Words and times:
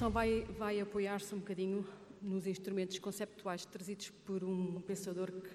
exposição 0.00 0.10
vai, 0.10 0.46
vai 0.56 0.80
apoiar-se 0.80 1.34
um 1.34 1.38
bocadinho 1.38 1.86
nos 2.22 2.46
instrumentos 2.46 2.98
conceptuais 2.98 3.66
trazidos 3.66 4.08
por 4.24 4.42
um 4.42 4.80
pensador 4.80 5.30
que 5.30 5.50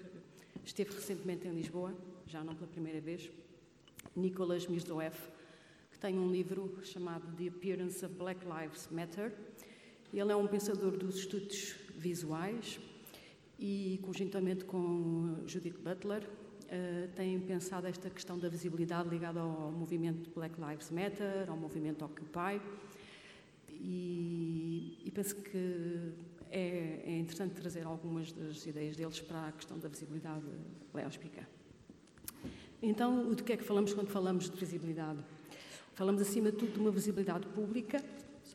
esteve 0.64 0.94
recentemente 0.94 1.48
em 1.48 1.50
Lisboa, 1.50 1.92
já 2.28 2.44
não 2.44 2.54
pela 2.54 2.68
primeira 2.68 3.00
vez, 3.00 3.28
Nicholas 4.14 4.68
Mirzoeff, 4.68 5.18
que 5.90 5.98
tem 5.98 6.16
um 6.16 6.30
livro 6.30 6.78
chamado 6.84 7.26
The 7.36 7.48
Appearance 7.48 8.04
of 8.04 8.14
Black 8.14 8.40
Lives 8.46 8.88
Matter. 8.92 9.32
Ele 10.14 10.30
é 10.30 10.36
um 10.36 10.46
pensador 10.46 10.96
dos 10.96 11.16
estudos 11.16 11.74
visuais 11.96 12.78
e, 13.58 13.98
conjuntamente 14.02 14.64
com 14.64 15.42
Judith 15.44 15.78
Butler, 15.78 16.22
uh, 16.22 17.08
tem 17.16 17.40
pensado 17.40 17.88
esta 17.88 18.08
questão 18.08 18.38
da 18.38 18.48
visibilidade 18.48 19.08
ligada 19.08 19.40
ao 19.40 19.72
movimento 19.72 20.30
Black 20.30 20.54
Lives 20.60 20.92
Matter, 20.92 21.50
ao 21.50 21.56
movimento 21.56 22.04
Occupy. 22.04 22.60
E, 23.88 24.98
e 25.04 25.10
penso 25.12 25.36
que 25.36 26.12
é, 26.50 27.02
é, 27.06 27.18
interessante 27.18 27.54
trazer 27.54 27.86
algumas 27.86 28.32
das 28.32 28.66
ideias 28.66 28.96
deles 28.96 29.20
para 29.20 29.46
a 29.46 29.52
questão 29.52 29.78
da 29.78 29.88
visibilidade 29.88 30.44
lésbica. 30.92 31.48
Então, 32.82 33.32
de 33.32 33.44
que 33.44 33.52
é 33.52 33.56
que 33.56 33.62
falamos 33.62 33.94
quando 33.94 34.08
falamos 34.08 34.50
de 34.50 34.56
visibilidade? 34.56 35.20
Falamos, 35.94 36.20
acima 36.20 36.50
de 36.50 36.56
tudo, 36.56 36.72
de 36.72 36.80
uma 36.80 36.90
visibilidade 36.90 37.46
pública, 37.46 38.04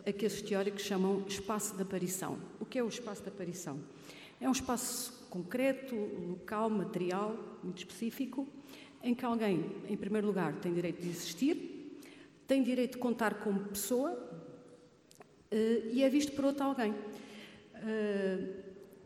a 0.06 0.12
que 0.12 0.26
esses 0.26 0.42
teóricos 0.42 0.82
chamam 0.82 1.24
espaço 1.26 1.78
de 1.78 1.82
aparição. 1.82 2.38
O 2.60 2.66
que 2.66 2.78
é 2.78 2.84
o 2.84 2.90
espaço 2.90 3.24
de 3.24 3.30
aparição? 3.30 3.80
É 4.42 4.50
um 4.50 4.52
espaço 4.52 5.28
concreto, 5.30 5.96
local, 6.28 6.70
material, 6.70 7.38
muito 7.64 7.78
específico, 7.78 8.46
em 9.02 9.16
que 9.16 9.24
alguém, 9.24 9.66
em 9.88 9.96
primeiro 9.96 10.28
lugar, 10.28 10.56
tem 10.58 10.74
direito 10.74 11.02
de 11.02 11.08
existir, 11.08 12.00
tem 12.46 12.62
direito 12.62 12.94
de 12.94 12.98
contar 12.98 13.36
como 13.36 13.62
pessoa 13.62 14.31
e 15.92 16.04
é 16.04 16.10
visto 16.10 16.32
por 16.32 16.46
outro 16.46 16.64
alguém. 16.64 16.92
Uh, 16.92 18.54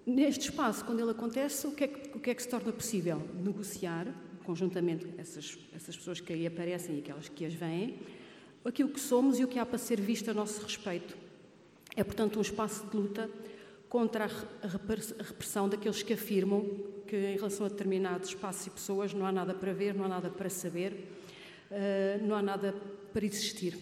neste 0.06 0.50
espaço, 0.50 0.86
quando 0.86 1.00
ele 1.00 1.12
acontece, 1.12 1.66
o 1.66 1.72
que, 1.72 1.84
é 1.86 1.88
que, 1.88 2.20
que, 2.20 2.30
é 2.30 2.36
que, 2.36 2.42
se 2.42 2.50
torna 2.50 2.72
possível? 2.72 3.22
Negociar, 3.44 4.08
conjuntamente, 4.44 5.08
essas, 5.18 5.58
essas 5.76 5.98
pessoas 5.98 6.20
que 6.20 6.34
aí 6.34 6.46
aparecem 6.46 6.96
e 6.96 7.00
aquelas 7.00 7.28
que 7.28 7.46
as 7.46 7.54
veem, 7.54 8.00
aquilo 8.64 8.90
que 8.90 9.00
somos 9.00 9.40
e 9.40 9.44
o 9.44 9.48
que 9.48 9.58
há 9.58 9.66
para 9.66 9.78
ser 9.78 10.00
visto 10.00 10.30
a 10.30 10.34
nosso 10.34 10.62
respeito. 10.62 11.18
É, 11.96 12.04
portanto, 12.04 12.38
um 12.38 12.42
espaço 12.42 12.86
de 12.88 12.96
luta 12.96 13.30
contra 13.88 14.26
a 14.26 14.68
repressão 15.24 15.70
daqueles 15.70 16.04
que 16.04 16.14
afirmam 16.14 16.66
que, 17.08 17.16
em 17.16 17.36
relação 17.36 17.66
a 17.66 17.70
determinados 17.70 18.30
espaços 18.30 18.68
e 18.68 18.70
pessoas, 18.70 19.14
não 19.14 19.26
há 19.26 19.32
nada 19.32 19.54
para 19.54 19.74
ver, 19.74 19.96
não 19.96 20.06
há 20.06 20.10
nada 20.10 20.30
para 20.30 20.50
saber, 20.50 21.08
eh, 21.72 22.20
não 22.22 22.36
há 22.36 22.42
nada 22.42 22.76
para 23.14 23.26
existir. 23.26 23.78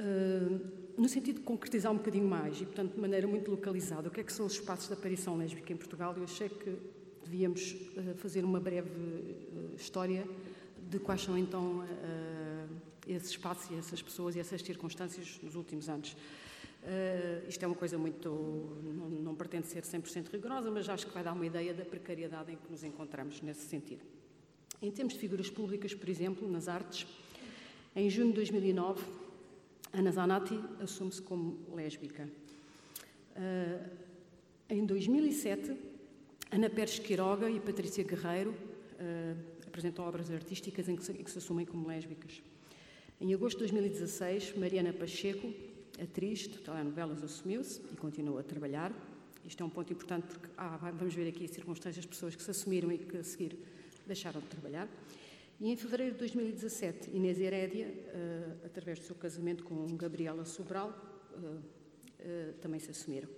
Eh, 0.00 0.80
no 0.96 1.08
sentido 1.08 1.36
de 1.36 1.42
concretizar 1.42 1.92
um 1.92 1.96
bocadinho 1.96 2.26
mais 2.26 2.60
e, 2.60 2.64
portanto, 2.64 2.94
de 2.94 3.00
maneira 3.00 3.26
muito 3.26 3.50
localizada, 3.50 4.08
o 4.08 4.10
que 4.10 4.20
é 4.20 4.24
que 4.24 4.32
são 4.32 4.46
os 4.46 4.54
espaços 4.54 4.88
de 4.88 4.94
aparição 4.94 5.36
lésbica 5.36 5.72
em 5.72 5.76
Portugal? 5.76 6.14
Eu 6.16 6.24
achei 6.24 6.48
que 6.48 6.76
devíamos 7.22 7.76
eh, 7.96 8.14
fazer 8.14 8.44
uma 8.44 8.58
breve 8.58 8.90
história 9.76 10.26
de 10.90 10.98
quais 10.98 11.22
são, 11.22 11.38
então, 11.38 11.84
esses 13.06 13.30
espaços 13.30 13.70
e 13.70 13.74
essas 13.76 14.02
pessoas 14.02 14.34
e 14.34 14.40
essas 14.40 14.60
circunstâncias 14.60 15.38
nos 15.40 15.54
últimos 15.54 15.88
anos. 15.88 16.16
Uh, 16.82 17.46
isto 17.48 17.62
é 17.62 17.66
uma 17.66 17.76
coisa 17.76 17.96
muito. 17.96 18.28
Não, 18.82 19.08
não 19.08 19.34
pretende 19.36 19.68
ser 19.68 19.84
100% 19.84 20.32
rigorosa, 20.32 20.68
mas 20.68 20.88
acho 20.88 21.06
que 21.06 21.14
vai 21.14 21.22
dar 21.22 21.32
uma 21.32 21.46
ideia 21.46 21.72
da 21.72 21.84
precariedade 21.84 22.50
em 22.50 22.56
que 22.56 22.68
nos 22.68 22.82
encontramos 22.82 23.40
nesse 23.40 23.66
sentido. 23.66 24.02
Em 24.82 24.90
termos 24.90 25.14
de 25.14 25.20
figuras 25.20 25.48
públicas, 25.48 25.94
por 25.94 26.08
exemplo, 26.08 26.50
nas 26.50 26.66
artes, 26.66 27.06
em 27.94 28.10
junho 28.10 28.28
de 28.28 28.34
2009, 28.34 29.00
Ana 29.92 30.12
Zanatti 30.12 30.58
assume-se 30.80 31.20
como 31.22 31.58
lésbica. 31.74 32.28
Uh, 33.36 33.90
em 34.68 34.86
2007, 34.86 35.76
Ana 36.50 36.70
Pérez 36.70 36.98
Quiroga 36.98 37.50
e 37.50 37.58
Patrícia 37.58 38.04
Guerreiro 38.04 38.50
uh, 38.50 39.66
apresentam 39.66 40.06
obras 40.06 40.30
artísticas 40.30 40.88
em 40.88 40.96
que, 40.96 41.04
se, 41.04 41.12
em 41.12 41.24
que 41.24 41.30
se 41.30 41.38
assumem 41.38 41.66
como 41.66 41.88
lésbicas. 41.88 42.42
Em 43.20 43.34
agosto 43.34 43.58
de 43.58 43.64
2016, 43.64 44.56
Mariana 44.56 44.92
Pacheco 44.92 45.52
atriz 46.00 46.40
de 46.40 46.58
telenovelas, 46.58 47.22
assumiu-se 47.22 47.80
e 47.92 47.96
continua 47.96 48.40
a 48.40 48.42
trabalhar. 48.42 48.92
Isto 49.44 49.62
é 49.62 49.66
um 49.66 49.70
ponto 49.70 49.92
importante 49.92 50.26
porque 50.26 50.48
ah, 50.56 50.78
vamos 50.94 51.14
ver 51.14 51.28
aqui 51.28 51.46
circunstâncias 51.48 52.04
de 52.04 52.08
pessoas 52.08 52.34
que 52.34 52.42
se 52.42 52.50
assumiram 52.50 52.90
e 52.92 52.98
que 52.98 53.16
a 53.16 53.24
seguir 53.24 53.58
deixaram 54.06 54.40
de 54.40 54.46
trabalhar. 54.46 54.88
E 55.60 55.70
em 55.70 55.76
fevereiro 55.76 56.12
de 56.12 56.18
2017, 56.20 57.10
Inês 57.10 57.38
Herédia, 57.38 57.86
uh, 57.86 58.64
através 58.64 58.98
do 58.98 59.04
seu 59.04 59.14
casamento 59.14 59.62
com 59.62 59.86
Gabriela 59.94 60.46
Sobral, 60.46 60.88
uh, 61.34 61.46
uh, 61.46 62.52
também 62.62 62.80
se 62.80 62.90
assumiram. 62.90 63.28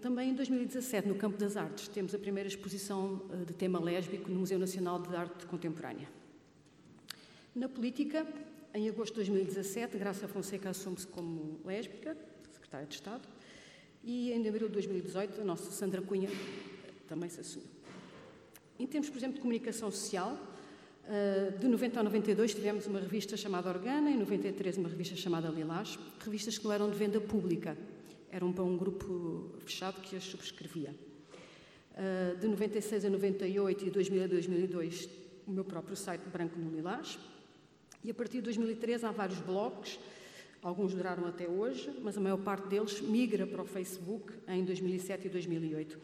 também 0.00 0.30
em 0.30 0.34
2017, 0.34 1.06
no 1.06 1.14
campo 1.16 1.36
das 1.36 1.54
artes, 1.54 1.86
temos 1.88 2.14
a 2.14 2.18
primeira 2.18 2.48
exposição 2.48 3.28
de 3.46 3.52
tema 3.52 3.78
lésbico 3.78 4.30
no 4.30 4.40
Museu 4.40 4.58
Nacional 4.58 5.00
de 5.00 5.14
Arte 5.14 5.46
Contemporânea. 5.46 6.08
Na 7.54 7.68
política, 7.68 8.26
em 8.74 8.88
agosto 8.88 9.12
de 9.12 9.30
2017, 9.30 9.98
Graça 9.98 10.26
Fonseca 10.26 10.70
assume-se 10.70 11.06
como 11.06 11.60
lésbica, 11.64 12.16
secretária 12.50 12.86
de 12.86 12.94
Estado, 12.94 13.28
e 14.02 14.32
em 14.32 14.48
abril 14.48 14.66
de 14.68 14.72
2018, 14.72 15.42
a 15.42 15.44
nossa 15.44 15.70
Sandra 15.70 16.00
Cunha 16.00 16.30
também 17.06 17.28
se 17.28 17.40
assumiu. 17.40 17.77
Em 18.78 18.86
termos, 18.86 19.10
por 19.10 19.18
exemplo, 19.18 19.34
de 19.34 19.40
comunicação 19.40 19.90
social, 19.90 20.38
eh, 21.08 21.52
de 21.58 21.66
90 21.66 21.98
a 21.98 22.02
92 22.02 22.54
tivemos 22.54 22.86
uma 22.86 23.00
revista 23.00 23.36
chamada 23.36 23.68
Organa, 23.68 24.10
em 24.10 24.16
93 24.16 24.76
uma 24.76 24.88
revista 24.88 25.16
chamada 25.16 25.48
Lilás, 25.48 25.98
revistas 26.20 26.58
que 26.58 26.64
não 26.64 26.72
eram 26.72 26.88
de 26.88 26.96
venda 26.96 27.20
pública, 27.20 27.76
eram 28.30 28.52
para 28.52 28.62
um 28.62 28.76
grupo 28.76 29.54
fechado 29.64 30.00
que 30.00 30.14
as 30.14 30.22
subscrevia. 30.22 30.94
Eh, 31.96 32.36
de 32.40 32.46
96 32.46 33.06
a 33.06 33.10
98 33.10 33.82
e 33.82 33.84
de 33.86 33.90
2000 33.90 34.22
a 34.22 34.26
2002, 34.28 35.08
o 35.46 35.50
meu 35.50 35.64
próprio 35.64 35.96
site 35.96 36.22
Branco 36.28 36.56
no 36.56 36.70
Lilás, 36.70 37.18
e 38.04 38.10
a 38.12 38.14
partir 38.14 38.36
de 38.36 38.42
2013 38.42 39.06
há 39.06 39.10
vários 39.10 39.40
blogs, 39.40 39.98
alguns 40.62 40.94
duraram 40.94 41.26
até 41.26 41.48
hoje, 41.48 41.90
mas 42.00 42.16
a 42.16 42.20
maior 42.20 42.38
parte 42.38 42.68
deles 42.68 43.00
migra 43.00 43.44
para 43.44 43.62
o 43.62 43.64
Facebook 43.64 44.32
em 44.46 44.64
2007 44.64 45.26
e 45.26 45.30
2008, 45.30 45.98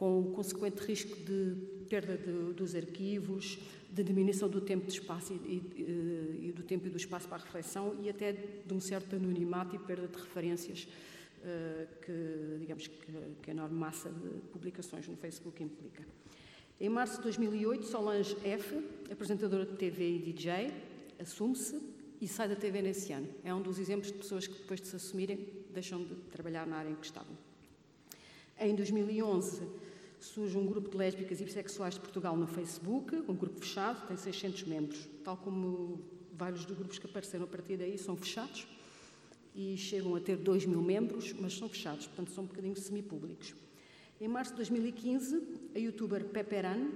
com 0.00 0.18
o 0.18 0.32
consequente 0.32 0.80
risco 0.80 1.14
de 1.14 1.56
perda 1.90 2.16
de, 2.16 2.54
dos 2.54 2.74
arquivos, 2.74 3.58
de 3.92 4.02
diminuição 4.02 4.48
do 4.48 4.58
tempo 4.62 4.86
de 4.86 4.94
espaço 4.94 5.34
e, 5.34 5.36
e, 5.36 6.48
e, 6.48 6.52
do 6.56 6.62
tempo 6.62 6.86
e 6.86 6.90
do 6.90 6.96
espaço 6.96 7.28
para 7.28 7.36
a 7.36 7.44
reflexão 7.44 7.94
e 8.02 8.08
até 8.08 8.32
de 8.32 8.72
um 8.72 8.80
certo 8.80 9.14
anonimato 9.14 9.76
e 9.76 9.78
perda 9.78 10.08
de 10.08 10.16
referências 10.16 10.88
uh, 11.40 11.86
que, 12.00 12.56
digamos, 12.60 12.86
que, 12.86 12.96
que 13.42 13.50
a 13.50 13.52
enorme 13.52 13.78
massa 13.78 14.08
de 14.08 14.40
publicações 14.50 15.06
no 15.06 15.18
Facebook 15.18 15.62
implica. 15.62 16.02
Em 16.80 16.88
março 16.88 17.18
de 17.18 17.24
2008, 17.24 17.84
Solange 17.84 18.34
F., 18.42 18.82
apresentadora 19.12 19.66
de 19.66 19.76
TV 19.76 20.16
e 20.16 20.18
DJ, 20.18 20.72
assume-se 21.20 21.78
e 22.22 22.26
sai 22.26 22.48
da 22.48 22.56
TV 22.56 22.80
nesse 22.80 23.12
ano. 23.12 23.28
É 23.44 23.52
um 23.52 23.60
dos 23.60 23.78
exemplos 23.78 24.10
de 24.10 24.16
pessoas 24.16 24.46
que, 24.46 24.54
depois 24.54 24.80
de 24.80 24.86
se 24.86 24.96
assumirem, 24.96 25.46
deixam 25.74 26.02
de 26.02 26.14
trabalhar 26.32 26.66
na 26.66 26.76
área 26.76 26.88
em 26.88 26.94
que 26.94 27.04
estavam. 27.04 27.36
Em 28.58 28.74
2011, 28.74 29.89
surge 30.20 30.56
um 30.56 30.66
grupo 30.66 30.90
de 30.90 30.96
lésbicas 30.96 31.40
e 31.40 31.44
bissexuais 31.44 31.94
de 31.94 32.00
Portugal 32.00 32.36
no 32.36 32.46
Facebook, 32.46 33.14
um 33.28 33.34
grupo 33.34 33.60
fechado, 33.60 34.06
tem 34.06 34.16
600 34.16 34.64
membros. 34.64 35.08
Tal 35.24 35.36
como 35.36 36.00
vários 36.32 36.64
dos 36.64 36.76
grupos 36.76 36.98
que 36.98 37.06
apareceram 37.06 37.44
a 37.44 37.48
partir 37.48 37.76
daí 37.76 37.98
são 37.98 38.16
fechados 38.16 38.66
e 39.54 39.76
chegam 39.76 40.14
a 40.14 40.20
ter 40.20 40.36
2 40.36 40.66
mil 40.66 40.82
membros, 40.82 41.32
mas 41.32 41.54
são 41.54 41.68
fechados, 41.68 42.06
portanto 42.06 42.30
são 42.30 42.44
um 42.44 42.46
bocadinho 42.46 42.76
semipúblicos. 42.76 43.54
Em 44.20 44.28
março 44.28 44.52
de 44.52 44.58
2015, 44.58 45.42
a 45.74 45.78
youtuber 45.78 46.24
Peperan 46.26 46.90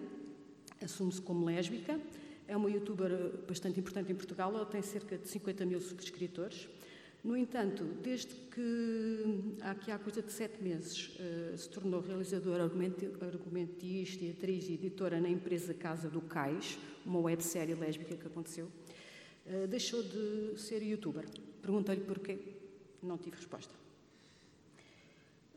assume-se 0.82 1.20
como 1.20 1.44
lésbica 1.46 1.98
é 2.46 2.56
uma 2.56 2.70
youtuber 2.70 3.10
bastante 3.48 3.80
importante 3.80 4.12
em 4.12 4.14
Portugal, 4.14 4.54
ela 4.54 4.66
tem 4.66 4.82
cerca 4.82 5.16
de 5.16 5.26
50 5.28 5.64
mil 5.64 5.80
subscritores. 5.80 6.68
No 7.24 7.34
entanto, 7.34 7.84
desde 8.02 8.34
que 8.34 9.56
aqui 9.62 9.90
há 9.90 9.98
coisa 9.98 10.20
de 10.20 10.30
sete 10.30 10.62
meses 10.62 11.08
uh, 11.18 11.56
se 11.56 11.70
tornou 11.70 12.02
realizadora, 12.02 12.64
argumentista, 12.64 14.26
atriz 14.26 14.68
e 14.68 14.74
editora 14.74 15.18
na 15.18 15.30
empresa 15.30 15.72
Casa 15.72 16.10
do 16.10 16.20
Cais, 16.20 16.78
uma 17.02 17.18
websérie 17.20 17.74
lésbica 17.74 18.14
que 18.14 18.26
aconteceu, 18.26 18.66
uh, 19.46 19.66
deixou 19.66 20.02
de 20.02 20.60
ser 20.60 20.82
youtuber. 20.82 21.24
Perguntei-lhe 21.62 22.02
porquê, 22.02 22.38
não 23.02 23.16
tive 23.16 23.36
resposta. 23.36 23.72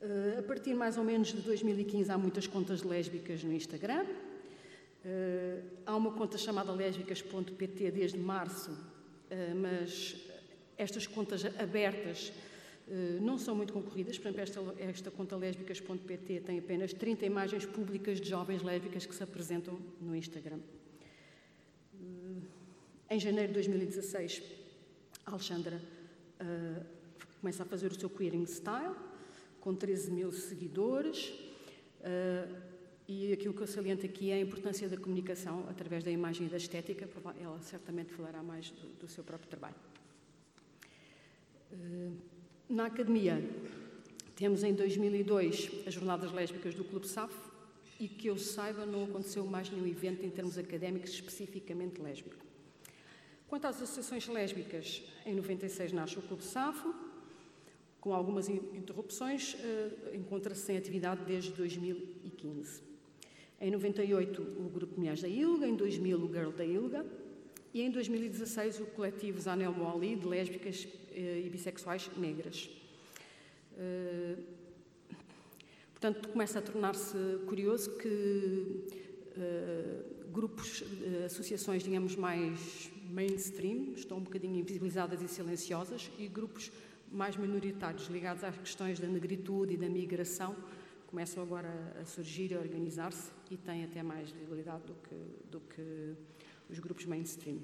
Uh, 0.01 0.39
a 0.39 0.43
partir 0.43 0.73
mais 0.73 0.97
ou 0.97 1.03
menos 1.03 1.33
de 1.33 1.41
2015 1.41 2.09
há 2.09 2.17
muitas 2.17 2.47
contas 2.47 2.81
lésbicas 2.81 3.43
no 3.43 3.51
Instagram, 3.51 4.05
há 5.85 5.95
uma 5.95 6.11
conta 6.11 6.37
chamada 6.37 6.71
lésbicas.pt 6.73 7.91
desde 7.91 8.17
março, 8.17 8.71
mas 9.55 10.17
estas 10.77 11.07
contas 11.07 11.45
abertas 11.45 12.31
uh, 12.87 13.21
não 13.21 13.37
são 13.37 13.55
muito 13.55 13.73
concorridas. 13.73 14.17
Por 14.17 14.27
exemplo, 14.27 14.41
esta, 14.41 14.61
esta 14.77 15.11
conta 15.11 15.35
lésbicas.pt 15.35 16.41
tem 16.41 16.59
apenas 16.59 16.93
30 16.93 17.25
imagens 17.25 17.65
públicas 17.65 18.21
de 18.21 18.29
jovens 18.29 18.61
lésbicas 18.61 19.05
que 19.05 19.15
se 19.15 19.23
apresentam 19.23 19.79
no 19.99 20.15
Instagram. 20.15 20.59
em 23.09 23.19
janeiro 23.19 23.47
de 23.47 23.53
2016, 23.53 24.43
Alexandra 25.25 25.81
Começa 27.41 27.61
a 27.61 27.65
fazer 27.65 27.91
o 27.91 27.99
seu 27.99 28.09
queering 28.09 28.45
style, 28.45 28.95
com 29.61 29.75
13 29.75 30.11
mil 30.11 30.31
seguidores. 30.31 31.29
Uh, 32.01 32.61
e 33.07 33.31
aquilo 33.31 33.53
que 33.53 33.61
eu 33.61 33.67
saliento 33.67 34.05
aqui 34.05 34.31
é 34.31 34.35
a 34.35 34.39
importância 34.39 34.89
da 34.89 34.97
comunicação 34.97 35.65
através 35.69 36.03
da 36.03 36.11
imagem 36.11 36.47
e 36.47 36.49
da 36.49 36.57
estética. 36.57 37.07
Ela 37.39 37.61
certamente 37.61 38.11
falará 38.11 38.41
mais 38.41 38.71
do, 38.71 38.87
do 38.99 39.07
seu 39.07 39.23
próprio 39.23 39.47
trabalho. 39.47 39.75
Na 42.69 42.85
academia, 42.85 43.41
temos 44.35 44.63
em 44.63 44.73
2002 44.73 45.71
as 45.87 45.93
Jornadas 45.93 46.31
Lésbicas 46.31 46.75
do 46.75 46.83
Clube 46.83 47.07
SAF 47.07 47.33
e 47.99 48.07
que 48.07 48.27
eu 48.27 48.37
saiba 48.37 48.85
não 48.85 49.05
aconteceu 49.05 49.45
mais 49.45 49.69
nenhum 49.69 49.87
evento 49.87 50.25
em 50.25 50.29
termos 50.29 50.57
académicos 50.57 51.11
especificamente 51.11 52.01
lésbico. 52.01 52.45
Quanto 53.47 53.65
às 53.65 53.81
associações 53.81 54.27
lésbicas, 54.27 55.01
em 55.25 55.33
96 55.33 55.93
nasce 55.93 56.19
o 56.19 56.21
Clube 56.21 56.43
SAFO, 56.43 56.93
com 57.99 58.13
algumas 58.13 58.47
interrupções, 58.49 59.53
uh, 59.55 60.15
encontra-se 60.15 60.61
sem 60.61 60.77
atividade 60.77 61.23
desde 61.25 61.51
2015. 61.53 62.81
Em 63.59 63.71
98, 63.71 64.41
o 64.41 64.69
Grupo 64.69 64.99
Mulheres 64.99 65.21
da 65.21 65.27
Ilga, 65.27 65.67
em 65.67 65.75
2000, 65.75 66.17
o 66.17 66.27
Girl 66.31 66.51
da 66.51 66.65
Ilga, 66.65 67.05
e 67.73 67.81
em 67.81 67.89
2016, 67.89 68.79
o 68.81 68.85
coletivo 68.87 69.39
Zanel 69.41 69.73
Moli, 69.73 70.15
de 70.15 70.27
lésbicas 70.27 70.87
e 71.19 71.49
bissexuais 71.49 72.09
negras. 72.17 72.69
Uh, 73.73 74.43
portanto, 75.91 76.29
começa 76.29 76.59
a 76.59 76.61
tornar-se 76.61 77.17
curioso 77.47 77.97
que 77.97 78.85
grupos, 80.31 80.83
associações, 81.25 81.83
digamos, 81.83 82.15
mais 82.15 82.91
mainstream, 83.09 83.93
estão 83.95 84.17
um 84.17 84.23
bocadinho 84.23 84.55
invisibilizadas 84.55 85.21
e 85.21 85.27
silenciosas, 85.27 86.11
e 86.17 86.27
grupos 86.27 86.71
mais 87.11 87.35
minoritários 87.37 88.07
ligados 88.07 88.43
às 88.43 88.57
questões 88.57 88.99
da 88.99 89.07
negritude 89.07 89.73
e 89.73 89.77
da 89.77 89.87
migração 89.87 90.55
começam 91.07 91.41
agora 91.41 91.69
a 92.01 92.05
surgir 92.05 92.53
a 92.53 92.59
organizar-se 92.59 93.31
e 93.49 93.55
têm 93.55 93.85
até 93.85 94.03
mais 94.03 94.29
visibilidade 94.29 94.83
do 94.83 94.93
que, 94.93 95.15
do 95.49 95.59
que 95.61 96.13
os 96.69 96.79
grupos 96.79 97.05
mainstream. 97.05 97.59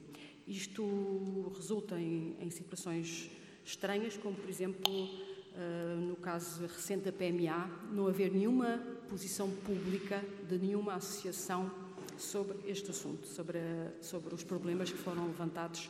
Isto 0.47 1.51
resulta 1.55 1.99
em, 1.99 2.37
em 2.39 2.49
situações 2.49 3.29
estranhas, 3.65 4.17
como 4.17 4.35
por 4.35 4.49
exemplo, 4.49 4.91
uh, 4.91 5.95
no 6.01 6.15
caso 6.15 6.61
recente 6.61 7.05
da 7.05 7.11
PMA, 7.11 7.69
não 7.91 8.07
haver 8.07 8.31
nenhuma 8.31 8.79
posição 9.09 9.49
pública 9.49 10.23
de 10.47 10.57
nenhuma 10.57 10.95
associação 10.95 11.71
sobre 12.17 12.57
este 12.69 12.91
assunto, 12.91 13.27
sobre, 13.27 13.57
a, 13.57 13.91
sobre 14.01 14.33
os 14.33 14.43
problemas 14.43 14.91
que 14.91 14.97
foram 14.97 15.27
levantados 15.27 15.89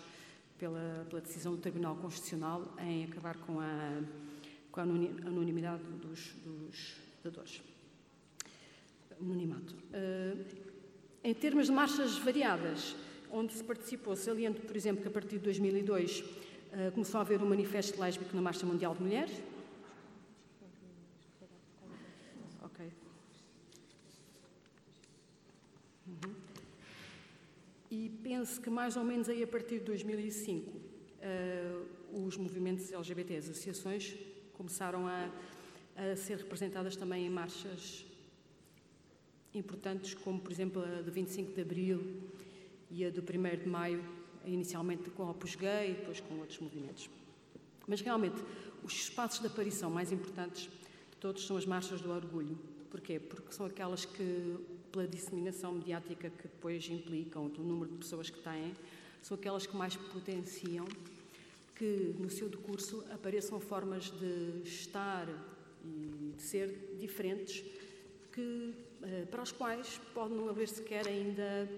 pela, 0.58 1.06
pela, 1.10 1.22
decisão 1.22 1.54
do 1.54 1.62
Tribunal 1.62 1.96
Constitucional 1.96 2.74
em 2.80 3.06
acabar 3.06 3.38
com 3.38 3.60
a, 3.60 4.02
com 4.72 4.80
a 4.80 4.84
anonimidade 4.84 5.84
dos, 6.02 6.34
dos 6.46 6.96
dadores. 7.24 7.62
Anonimato. 9.20 9.74
Uh, 9.74 10.74
em 11.24 11.34
termos 11.34 11.68
de 11.68 11.72
marchas 11.72 12.18
variadas, 12.18 12.96
onde 13.32 13.54
se 13.54 13.64
participou, 13.64 14.16
saliento, 14.16 14.62
por 14.62 14.76
exemplo, 14.76 15.02
que 15.02 15.08
a 15.08 15.12
partir 15.12 15.38
de 15.38 15.46
2002 15.46 16.24
eh, 16.74 16.92
começou 16.92 17.20
a 17.20 17.22
haver 17.22 17.42
um 17.42 17.48
manifesto 17.48 18.00
lésbico 18.00 18.36
na 18.36 18.42
Marcha 18.42 18.66
Mundial 18.66 18.94
de 18.96 19.02
Mulheres, 19.02 19.34
E 27.96 28.10
penso 28.24 28.60
que 28.60 28.72
mais 28.72 28.98
ou 28.98 29.04
menos 29.04 29.30
aí 29.30 29.44
a 29.44 29.48
partir 29.48 29.78
de 29.78 29.86
2005 29.86 30.68
uh, 30.68 30.82
eh, 31.22 31.78
os 32.12 32.36
movimentos 32.38 32.92
LGBT, 32.92 33.38
as 33.38 33.50
associações, 33.50 34.16
começaram 34.54 35.06
a, 35.06 35.30
a, 35.96 36.16
ser 36.16 36.40
representadas 36.40 36.96
também 36.96 37.28
em 37.28 37.30
marchas 37.30 38.04
importantes, 39.54 40.16
como 40.16 40.40
por 40.40 40.52
exemplo 40.52 40.82
a 40.82 41.04
do 41.04 41.12
25 41.12 41.54
de 41.54 41.62
Abril 41.62 42.24
e 42.90 43.06
a 43.06 43.12
do 43.12 43.22
1 43.22 43.58
de 43.62 43.70
Maio, 43.70 44.04
inicialmente 44.46 45.10
com 45.12 45.30
Opus 45.30 45.56
Gay 45.56 45.92
e 45.92 45.94
depois 45.94 46.20
com 46.20 46.36
outros 46.40 46.60
movimentos. 46.60 47.10
Mas 47.88 48.02
realmente, 48.02 48.42
os 48.84 48.94
espaços 48.94 49.40
de 49.40 49.48
aparição 49.48 49.90
mais 49.90 50.12
importantes 50.12 50.64
de 50.64 51.18
todos 51.20 51.46
são 51.46 51.58
as 51.58 51.66
marchas 51.66 52.02
do 52.02 52.12
orgulho. 52.12 52.58
Porquê? 52.90 53.20
Porque 53.20 53.52
são 53.52 53.66
aquelas 53.66 54.06
que 54.06 54.58
pela 54.92 55.08
disseminação 55.08 55.74
mediática 55.74 56.30
que 56.30 56.44
depois 56.44 56.88
implicam, 56.88 57.50
pelo 57.50 57.68
número 57.68 57.92
de 57.92 57.98
pessoas 57.98 58.30
que 58.30 58.40
têm, 58.40 58.74
são 59.22 59.36
aquelas 59.36 59.66
que 59.66 59.76
mais 59.76 59.96
potenciam 59.96 60.86
que 61.76 62.16
no 62.20 62.30
seu 62.30 62.48
decurso 62.48 63.04
apareçam 63.12 63.60
formas 63.60 64.12
de 64.12 64.62
estar 64.64 65.28
e 65.84 66.34
de 66.38 66.42
ser 66.42 66.96
diferentes 67.00 67.64
que, 68.32 68.74
eh, 69.02 69.26
para 69.30 69.42
as 69.42 69.52
quais 69.52 70.00
pode 70.14 70.34
não 70.34 70.50
haver 70.50 70.70
sequer 70.70 71.08
ainda 71.08 71.70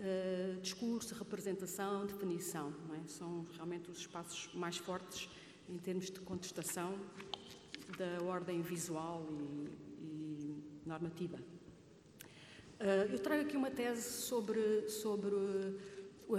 uh, 0.00 0.60
discurso, 0.60 1.14
representação, 1.14 2.06
definição. 2.06 2.72
É? 2.94 3.08
São 3.08 3.46
realmente 3.54 3.90
os 3.90 3.98
espaços 3.98 4.52
mais 4.54 4.76
fortes 4.76 5.28
em 5.68 5.78
termos 5.78 6.10
de 6.10 6.20
contestação 6.20 6.98
da 7.96 8.24
ordem 8.24 8.62
visual 8.62 9.26
e, 9.30 9.68
e 10.02 10.62
normativa. 10.86 11.38
Uh, 12.80 13.12
eu 13.12 13.18
trago 13.18 13.42
aqui 13.42 13.56
uma 13.56 13.70
tese 13.70 14.10
sobre, 14.22 14.88
sobre 14.88 15.34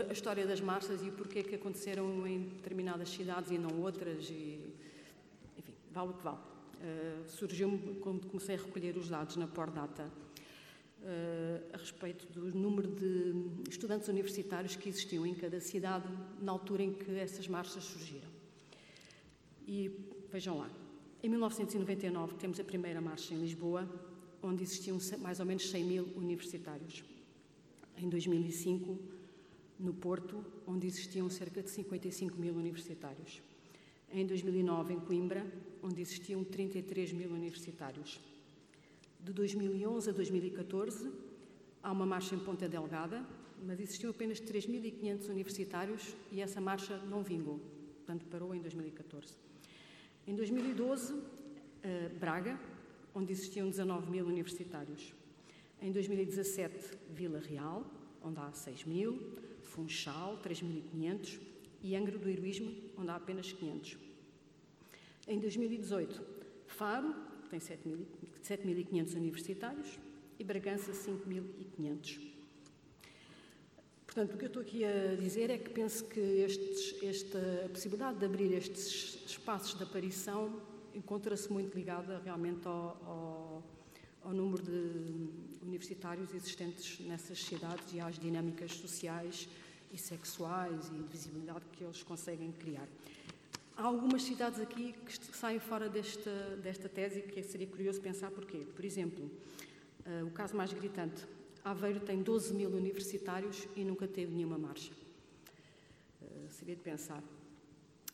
a 0.09 0.11
história 0.11 0.45
das 0.45 0.59
marchas 0.59 1.03
e 1.03 1.11
porquê 1.11 1.43
que 1.43 1.55
aconteceram 1.55 2.25
em 2.27 2.49
determinadas 2.49 3.09
cidades 3.09 3.51
e 3.51 3.57
não 3.57 3.81
outras. 3.81 4.29
E, 4.29 4.73
enfim, 5.57 5.73
vale 5.91 6.09
o 6.09 6.13
que 6.13 6.23
vale. 6.23 6.37
Uh, 6.37 7.29
Surgiu-me 7.29 7.99
quando 7.99 8.25
comecei 8.27 8.55
a 8.55 8.57
recolher 8.57 8.97
os 8.97 9.07
dados 9.07 9.35
na 9.35 9.47
Pordata 9.47 10.05
uh, 10.05 10.30
a 11.73 11.77
respeito 11.77 12.27
do 12.31 12.55
número 12.57 12.87
de 12.87 13.69
estudantes 13.69 14.07
universitários 14.07 14.75
que 14.75 14.89
existiam 14.89 15.25
em 15.25 15.33
cada 15.33 15.59
cidade 15.59 16.07
na 16.39 16.51
altura 16.51 16.83
em 16.83 16.93
que 16.93 17.11
essas 17.11 17.47
marchas 17.47 17.83
surgiram. 17.83 18.29
E 19.67 19.91
vejam 20.31 20.57
lá, 20.57 20.69
em 21.23 21.29
1999 21.29 22.35
temos 22.35 22.59
a 22.59 22.63
primeira 22.63 23.01
marcha 23.01 23.33
em 23.33 23.39
Lisboa, 23.39 23.87
onde 24.41 24.63
existiam 24.63 24.97
mais 25.19 25.39
ou 25.39 25.45
menos 25.45 25.69
100 25.69 25.83
mil 25.83 26.07
universitários. 26.15 27.03
Em 27.97 28.09
2005, 28.09 28.97
no 29.79 29.93
Porto, 29.93 30.43
onde 30.67 30.87
existiam 30.87 31.29
cerca 31.29 31.61
de 31.61 31.69
55 31.69 32.37
mil 32.39 32.53
universitários. 32.53 33.41
Em 34.11 34.25
2009, 34.25 34.93
em 34.93 34.99
Coimbra, 34.99 35.45
onde 35.81 36.01
existiam 36.01 36.43
33 36.43 37.13
mil 37.13 37.31
universitários. 37.31 38.19
De 39.23 39.31
2011 39.33 40.09
a 40.09 40.13
2014, 40.13 41.11
há 41.83 41.91
uma 41.91 42.07
marcha 42.07 42.33
em 42.33 42.39
Ponta 42.39 42.67
Delgada, 42.67 43.23
mas 43.63 43.79
existiam 43.79 44.09
apenas 44.09 44.41
3.500 44.41 45.29
universitários 45.29 46.15
e 46.31 46.41
essa 46.41 46.59
marcha 46.59 46.97
não 46.97 47.21
vingou, 47.21 47.59
portanto 47.97 48.25
parou 48.25 48.55
em 48.55 48.59
2014. 48.59 49.35
Em 50.25 50.35
2012, 50.35 51.21
eh, 51.83 52.09
Braga, 52.19 52.59
onde 53.13 53.31
existiam 53.31 53.69
19 53.69 54.09
mil 54.09 54.25
universitários. 54.25 55.13
Em 55.79 55.91
2017, 55.91 56.97
Vila 57.11 57.39
Real, 57.39 57.85
onde 58.23 58.39
há 58.39 58.51
6 58.51 58.85
mil, 58.85 59.19
Funchal, 59.61 60.39
3.500 60.43 61.39
e 61.83 61.95
Angra 61.95 62.17
do 62.17 62.27
Heroísmo, 62.27 62.73
onde 62.97 63.11
há 63.11 63.15
apenas 63.17 63.51
500. 63.51 63.97
Em 65.27 65.39
2018, 65.39 66.23
Faro, 66.65 67.13
tem 67.51 67.59
7.500 67.59 69.15
universitários 69.15 69.99
e 70.39 70.43
Bragança, 70.43 70.93
5.500. 70.93 72.31
Portanto, 74.05 74.33
o 74.33 74.37
que 74.37 74.45
eu 74.45 74.47
estou 74.47 74.61
aqui 74.61 74.85
a 74.85 75.15
dizer 75.15 75.49
é 75.49 75.57
que 75.57 75.69
penso 75.69 76.05
que 76.05 76.19
estes, 76.19 77.01
esta 77.03 77.69
possibilidade 77.69 78.19
de 78.19 78.25
abrir 78.25 78.53
estes 78.53 79.19
espaços 79.25 79.77
de 79.77 79.83
aparição 79.83 80.61
encontra-se 80.93 81.51
muito 81.51 81.75
ligada 81.75 82.19
realmente 82.23 82.67
ao, 82.67 82.97
ao, 83.05 83.63
ao, 84.23 84.33
número 84.33 84.63
de 84.63 85.29
universitários 85.61 86.33
existentes 86.33 86.99
nessas 87.05 87.41
cidades 87.41 87.93
e 87.93 87.99
às 87.99 88.19
dinâmicas 88.19 88.73
sociais 88.73 89.47
e 89.93 89.97
sexuais 89.97 90.87
e 90.87 90.97
de 90.97 91.07
visibilidade 91.09 91.65
que 91.71 91.83
eles 91.83 92.03
conseguem 92.03 92.51
criar. 92.51 92.87
Há 93.81 93.85
algumas 93.85 94.21
cidades 94.21 94.59
aqui 94.59 94.93
que 94.93 95.35
saem 95.35 95.57
fora 95.57 95.89
desta, 95.89 96.29
desta 96.61 96.87
tese 96.87 97.23
que 97.23 97.41
seria 97.41 97.65
curioso 97.65 97.99
pensar 97.99 98.29
porquê. 98.29 98.59
Por 98.75 98.85
exemplo, 98.85 99.25
uh, 100.05 100.27
o 100.27 100.29
caso 100.29 100.55
mais 100.55 100.71
gritante, 100.71 101.25
Aveiro 101.65 101.99
tem 101.99 102.21
12 102.21 102.53
mil 102.53 102.69
universitários 102.69 103.67
e 103.75 103.83
nunca 103.83 104.07
teve 104.07 104.35
nenhuma 104.35 104.55
marcha. 104.55 104.93
Uh, 106.21 106.47
seria 106.51 106.75
de 106.75 106.81
pensar. 106.83 107.23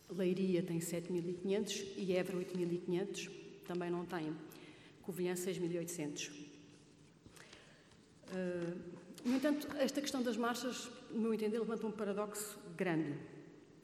Leiria 0.09 0.63
tem 0.63 0.79
7.500 0.79 1.95
e 1.97 2.15
Évora 2.15 2.37
8.500, 2.37 3.29
também 3.67 3.91
não 3.91 4.05
tem. 4.05 4.33
Covilhã 5.01 5.33
6.800. 5.33 6.31
Uh, 8.29 8.77
no 9.25 9.35
entanto, 9.35 9.67
esta 9.79 9.99
questão 9.99 10.23
das 10.23 10.37
marchas, 10.37 10.89
no 11.11 11.19
meu 11.19 11.33
entender, 11.33 11.59
levanta 11.59 11.85
um 11.85 11.91
paradoxo 11.91 12.57
grande. 12.77 13.36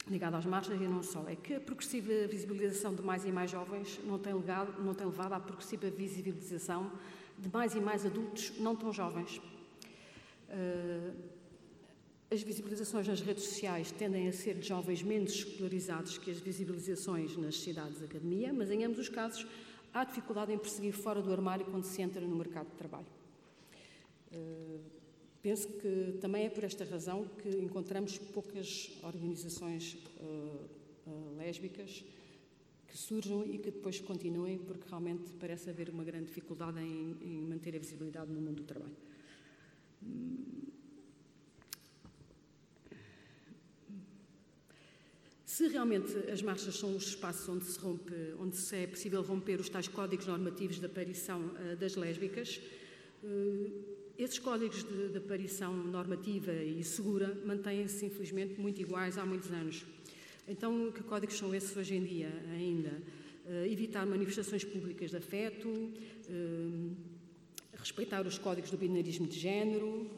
Ligado 0.08 0.36
às 0.36 0.46
marchas 0.46 0.80
e 0.80 0.84
não 0.86 1.02
só, 1.02 1.28
é 1.28 1.36
que 1.36 1.56
a 1.56 1.60
progressiva 1.60 2.28
visibilização 2.28 2.94
de 2.94 3.02
mais 3.02 3.26
e 3.26 3.32
mais 3.32 3.50
jovens 3.50 4.00
não 4.06 4.20
tem, 4.20 4.34
legado, 4.34 4.82
não 4.84 4.94
tem 4.94 5.08
levado 5.08 5.34
à 5.34 5.40
progressiva 5.40 5.90
visibilização 5.90 6.92
de 7.38 7.50
mais 7.50 7.74
e 7.74 7.80
mais 7.80 8.06
adultos 8.06 8.54
não 8.60 8.76
tão 8.76 8.92
jovens. 8.92 9.38
Uh, 10.50 11.14
as 12.32 12.42
visibilizações 12.42 13.08
nas 13.08 13.22
redes 13.22 13.44
sociais 13.44 13.92
tendem 13.92 14.28
a 14.28 14.34
ser 14.34 14.56
de 14.56 14.68
jovens 14.68 15.04
menos 15.04 15.34
escolarizados 15.34 16.18
que 16.18 16.32
as 16.32 16.40
visibilizações 16.40 17.38
nas 17.38 17.60
cidades 17.60 18.00
de 18.00 18.06
academia, 18.06 18.52
mas 18.52 18.72
em 18.72 18.84
ambos 18.84 19.00
os 19.00 19.10
casos 19.10 19.46
há 19.94 20.04
dificuldade 20.04 20.52
em 20.52 20.58
perseguir 20.58 20.94
fora 20.94 21.22
do 21.22 21.32
armário 21.32 21.66
quando 21.66 21.84
se 21.84 22.02
entra 22.02 22.20
no 22.22 22.36
mercado 22.36 22.70
de 22.70 22.76
trabalho. 22.76 23.06
Penso 25.44 25.68
que 25.68 26.18
também 26.22 26.46
é 26.46 26.50
por 26.50 26.64
esta 26.64 26.86
razão 26.86 27.26
que 27.26 27.50
encontramos 27.50 28.18
poucas 28.18 28.90
organizações 29.04 29.98
uh, 30.22 30.70
uh, 31.06 31.36
lésbicas 31.36 32.06
que 32.88 32.98
surjam 32.98 33.46
e 33.46 33.58
que 33.58 33.70
depois 33.70 34.00
continuem, 34.00 34.58
porque 34.58 34.88
realmente 34.88 35.34
parece 35.38 35.70
haver 35.70 35.90
uma 35.90 36.06
grande 36.06 36.28
dificuldade 36.28 36.80
em, 36.80 37.18
em 37.22 37.42
manter 37.42 37.76
a 37.76 37.80
visibilidade 37.80 38.32
no 38.32 38.40
mundo 38.40 38.62
do 38.62 38.64
trabalho. 38.64 38.96
Se 45.46 45.68
realmente 45.68 46.16
as 46.32 46.42
marchas 46.42 46.76
são 46.76 46.96
os 46.96 47.08
espaços 47.08 47.50
onde 47.50 47.66
se, 47.66 47.78
rompe, 47.80 48.14
onde 48.40 48.56
se 48.56 48.78
é 48.78 48.88
possível 48.88 49.22
romper 49.22 49.60
os 49.60 49.68
tais 49.68 49.90
códigos 49.90 50.26
normativos 50.26 50.80
de 50.80 50.86
aparição 50.86 51.48
uh, 51.48 51.76
das 51.76 51.96
lésbicas, 51.96 52.62
esses 54.18 54.40
códigos 54.40 54.84
de, 54.84 55.10
de, 55.10 55.18
aparição 55.18 55.76
normativa 55.76 56.54
e 56.54 56.84
segura 56.84 57.38
mantêm-se, 57.46 58.06
infelizmente, 58.06 58.60
muito 58.60 58.80
iguais 58.82 59.18
há 59.18 59.26
muitos 59.26 59.52
anos. 59.52 59.86
Então, 60.48 60.92
que 60.92 61.02
códigos 61.04 61.38
são 61.38 61.54
esses 61.54 61.76
hoje 61.76 61.96
em 61.96 62.04
dia 62.04 62.32
ainda? 62.52 63.02
Uh, 63.46 63.66
evitar 63.66 64.06
manifestações 64.06 64.64
públicas 64.64 65.12
de 65.12 65.18
afeto, 65.18 65.70
respeitar 67.74 68.26
os 68.26 68.38
códigos 68.38 68.72
do 68.72 68.78
binarismo 68.78 69.28
de 69.28 69.38
género, 69.38 70.10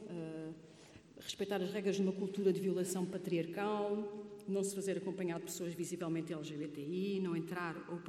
respeitar 1.19 1.59
as 1.61 1.71
regras 1.71 1.95
de 1.95 2.03
uma 2.03 2.11
cultura 2.11 2.53
de 2.53 2.59
violação 2.59 3.03
patriarcal, 3.03 4.25
não 4.47 4.63
se 4.63 4.75
fazer 4.75 4.97
acompanhado 4.97 5.39
de 5.39 5.51
pessoas 5.51 5.73
visivelmente 5.73 6.31
LGBTI, 6.31 7.19
não 7.21 7.35
entrar 7.35 7.75
ou 7.89 7.99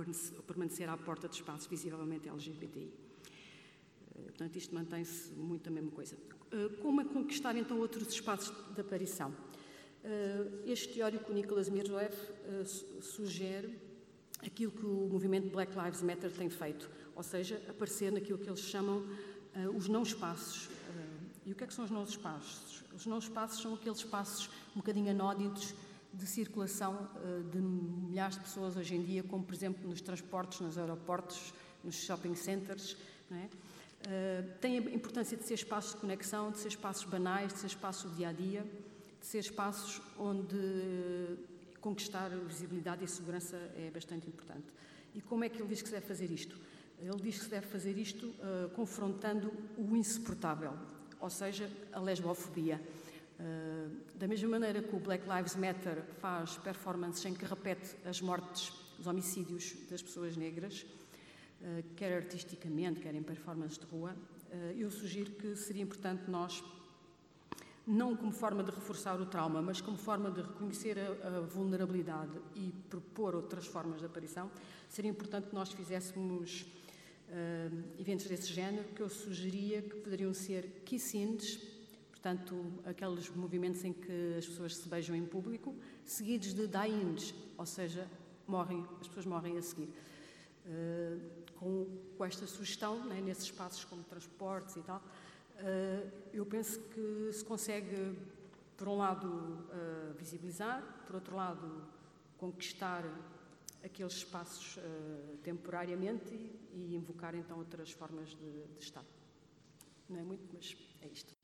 permanecer 0.43 0.89
à 0.89 0.97
porta 0.97 1.27
de 1.29 1.37
espaços 1.37 1.67
visivelmente 1.67 2.29
LGBTI. 2.29 2.93
Eh, 4.19 4.23
portanto, 4.23 4.57
isto 4.57 4.75
mantém-se 4.75 5.33
muito 5.33 5.69
a 5.69 5.73
mesma 5.73 5.91
coisa. 5.91 6.17
Eh, 6.51 6.69
como 6.81 7.01
é 7.01 7.05
conquistar 7.05 7.57
então 7.57 7.79
outros 7.79 8.09
espaços 8.09 8.53
de 8.75 8.81
aparição? 8.81 9.35
Eh, 10.05 10.47
este 10.67 10.95
teórico, 10.95 11.33
Nicholas 11.33 11.69
Mirzoev, 11.69 12.15
sugere 13.01 13.79
aquilo 14.45 14.73
que 14.73 14.85
o 14.85 15.09
movimento 15.11 15.51
Black 15.51 15.73
Lives 15.77 16.03
Matter 16.03 16.31
tem 16.31 16.49
feito, 16.49 16.89
ou 17.15 17.23
seja, 17.23 17.61
aparecer 17.69 18.13
naquilo 18.13 18.39
que 18.39 18.49
eles 18.49 18.61
chamam 18.61 19.05
os 19.75 19.89
não 19.89 20.03
espaços. 20.03 20.69
E 21.45 21.53
o 21.53 21.55
que 21.55 21.65
é 21.65 21.67
que 21.67 21.73
são 21.73 21.85
os 21.85 21.91
não 21.91 22.05
espaços? 22.05 22.85
Os 22.95 23.07
não 23.07 23.19
espaços 23.19 23.63
são 23.63 23.75
aqueles 23.75 23.99
espaços 23.99 24.51
um 24.75 24.81
bocadinho 24.81 25.11
anóditos 25.11 25.75
de 26.17 26.27
circulação 26.27 27.09
eh, 27.17 27.43
de 27.51 27.59
milhares 27.59 28.37
de 28.37 28.43
pessoas 28.43 28.77
hoje 28.77 28.95
em 28.95 29.03
dia, 29.03 29.23
como 29.23 29.45
por 29.45 29.55
exemplo 29.55 29.89
nos 29.89 30.01
transportes, 30.01 30.61
nos 30.61 30.79
aeroportos, 30.79 31.53
nos 31.85 31.95
shopping 31.95 32.35
centers. 32.35 32.97
É? 33.31 33.49
Uh, 34.03 34.59
tem 34.61 34.79
a 34.79 34.81
importância 34.81 35.37
de 35.37 35.45
ser 35.45 35.55
espaços 35.55 35.95
de 35.95 36.01
conexão, 36.01 36.51
de 36.51 36.59
ser 36.59 36.69
espaços 36.69 37.05
banais, 37.05 37.53
de 37.53 37.59
ser 37.59 37.67
espaços 37.67 38.11
do 38.11 38.17
dia 38.17 38.29
a 38.29 38.33
dia, 38.33 38.65
de 39.21 39.27
ser 39.27 39.39
espaços 39.39 40.01
onde 40.19 40.57
conquistar 41.81 42.29
visibilidade 42.31 43.05
e 43.05 43.09
segurança 43.09 43.57
é 43.77 43.91
bastante 43.93 44.29
importante. 44.29 44.67
E 45.15 45.21
como 45.21 45.45
é 45.45 45.49
que 45.49 45.61
ele 45.61 45.69
diz 45.69 45.83
que 45.83 45.89
se 45.89 45.95
deve 45.95 46.07
fazer 46.07 46.31
isto? 46.31 46.59
Ele 47.01 47.21
diz 47.23 47.39
que 47.39 47.45
se 47.45 47.51
deve 47.51 47.67
fazer 47.67 47.97
isto 47.97 48.27
uh, 48.27 48.69
confrontando 48.75 49.53
o 49.77 49.97
insuportável, 49.97 50.73
ou 51.21 51.31
seja, 51.31 51.71
a 51.93 52.01
lesbofobia. 52.01 52.81
Uh, 53.39 53.91
da 54.15 54.27
mesma 54.27 54.49
maneira 54.49 54.83
que 54.83 54.97
o 54.97 54.99
Black 54.99 55.25
Lives 55.29 55.55
Matter 55.57 56.03
faz 56.21 56.57
performances 56.57 57.25
em 57.25 57.35
que 57.35 57.45
repete 57.45 57.97
as 58.05 58.21
mortes, 58.21 58.73
os 58.99 59.07
homicídios 59.07 59.77
das 59.91 60.03
pessoas 60.03 60.37
negras, 60.37 60.87
quer 61.97 62.13
artisticamente, 62.13 63.01
quer 63.01 63.15
em 63.15 63.23
performances 63.23 63.79
de 63.79 63.87
rua, 63.87 64.13
uh, 64.13 64.57
eu 64.79 64.91
sugiro 64.91 65.33
que 65.33 65.57
seria 65.57 65.83
importante 65.83 66.31
nós, 66.31 66.63
não 67.87 68.17
como 68.17 68.33
forma 68.33 68.63
de 68.63 68.71
reforçar 68.71 69.21
o 69.21 69.27
trauma, 69.27 69.63
mas 69.63 69.81
como 69.81 69.97
forma 69.97 70.31
de 70.31 70.43
reconhecer 70.43 70.99
a, 70.99 71.41
vulnerabilidade 71.41 72.33
e 72.55 72.73
propor 72.91 73.35
outras 73.35 73.67
formas 73.67 74.01
de 74.01 74.07
aparição, 74.07 74.51
seria 74.89 75.11
importante 75.11 75.49
que 75.49 75.55
nós 75.55 75.73
fizéssemos 75.73 76.67
eventos 77.99 78.27
desse 78.27 78.53
género, 78.53 78.89
que 78.89 79.01
eu 79.01 79.09
sugeria 79.09 79.83
que 79.83 79.97
poderiam 79.97 80.33
ser 80.33 80.83
kiss-ins, 80.85 81.59
portanto, 82.11 82.65
aqueles 82.85 83.29
movimentos 83.31 83.85
em 83.85 83.93
que 83.93 84.35
as 84.37 84.47
pessoas 84.47 84.77
se 84.77 84.89
beijam 84.89 85.15
em 85.15 85.25
público, 85.25 85.75
seguidos 86.05 86.55
de 86.55 86.67
die-ins, 86.67 87.35
ou 87.57 87.67
seja, 87.67 88.09
morrem, 88.49 88.85
as 89.01 89.07
pessoas 89.07 89.27
morrem 89.27 89.59
a 89.59 89.63
seguir. 89.63 89.89
Uh, 90.67 91.36
com, 91.59 91.87
com, 92.17 92.25
esta 92.25 92.47
sugestão, 92.47 93.05
né, 93.05 93.21
nesses 93.21 93.45
espaços 93.45 93.85
como 93.85 94.03
transportes 94.05 94.77
e 94.77 94.83
tal, 94.83 94.99
uh, 94.99 96.13
eu 96.33 96.45
penso 96.47 96.81
que 96.81 97.31
se 97.33 97.45
consegue, 97.45 98.17
por 98.77 98.89
um 98.89 98.97
lado, 98.97 99.29
uh, 99.29 100.15
visibilizar, 100.19 100.83
por 101.07 101.17
outro 101.17 101.37
lado, 101.37 101.85
conquistar 102.39 103.05
aqueles 103.85 104.15
espaços 104.15 104.79
temporariamente 105.45 106.35
e, 106.35 106.59
e, 106.75 106.95
invocar 106.97 107.37
então 107.37 107.59
outras 107.59 107.93
formas 107.93 108.31
de, 108.31 108.67
de 108.75 108.83
estar. 108.83 109.05
Não 110.09 110.19
é 110.19 110.23
muito, 110.23 110.45
mas 110.53 110.77
é 111.03 111.07
isto. 111.07 111.36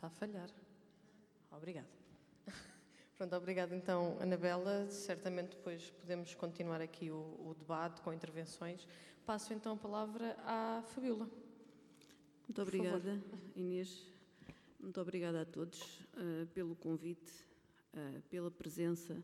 Está 0.00 0.06
a 0.06 0.10
falhar. 0.12 0.48
Obrigada. 1.50 1.86
Pronto, 3.18 3.36
obrigada 3.36 3.76
então, 3.76 4.16
Anabela. 4.18 4.88
Certamente 4.88 5.50
depois 5.50 5.90
podemos 5.90 6.34
continuar 6.34 6.80
aqui 6.80 7.10
o, 7.10 7.16
o, 7.16 7.54
debate 7.58 8.00
com 8.00 8.10
intervenções. 8.10 8.88
Passo 9.26 9.52
então 9.52 9.74
a 9.74 9.76
palavra 9.76 10.34
à 10.38 10.82
Fabiola. 10.86 11.28
Muito 12.48 12.62
obrigada, 12.62 13.22
Inês. 13.54 14.10
Muito 14.78 14.98
obrigada 14.98 15.42
a 15.42 15.44
todos 15.44 16.00
uh, 16.14 16.46
pelo 16.54 16.74
convite, 16.76 17.30
uh, 17.92 18.22
pela 18.30 18.50
presença 18.50 19.22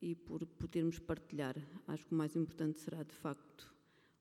e 0.00 0.14
por 0.14 0.46
podermos 0.46 0.98
partilhar. 0.98 1.56
Acho 1.86 2.06
que 2.06 2.14
o 2.14 2.16
mais 2.16 2.34
importante 2.34 2.80
será, 2.80 3.02
de 3.02 3.14
facto, 3.16 3.70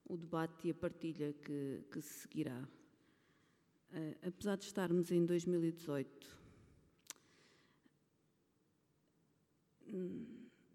o 0.10 0.18
debate 0.18 0.68
e 0.68 0.72
a 0.72 0.74
partilha 0.74 1.32
que, 1.32 1.86
que 1.90 2.02
se 2.02 2.20
seguirá. 2.20 2.68
Uh, 3.94 4.28
apesar 4.28 4.58
de 4.58 4.66
estarmos 4.66 5.12
em 5.12 5.24
2018, 5.24 6.36
hum, 9.88 10.26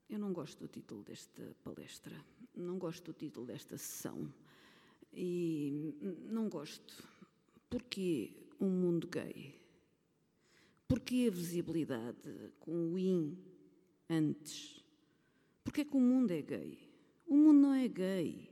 eu 0.09 0.21
não 0.21 0.33
gosto 0.33 0.61
do 0.61 0.69
título 0.69 1.03
desta 1.03 1.43
palestra, 1.65 2.15
não 2.55 2.79
gosto 2.79 3.07
do 3.07 3.13
título 3.13 3.45
desta 3.45 3.77
sessão 3.77 4.33
e 5.13 5.97
não 6.31 6.49
gosto. 6.49 7.03
Porquê 7.69 8.47
um 8.61 8.71
mundo 8.71 9.09
gay? 9.09 9.61
Porquê 10.87 11.27
a 11.27 11.35
visibilidade 11.35 12.53
com 12.61 12.93
o 12.93 12.97
in 12.97 13.37
antes? 14.09 14.81
Porquê 15.65 15.85
que 15.85 15.97
o 15.97 16.01
mundo 16.01 16.31
é 16.31 16.41
gay? 16.41 16.79
O 17.27 17.37
mundo 17.37 17.59
não 17.59 17.75
é 17.75 17.89
gay. 17.89 18.49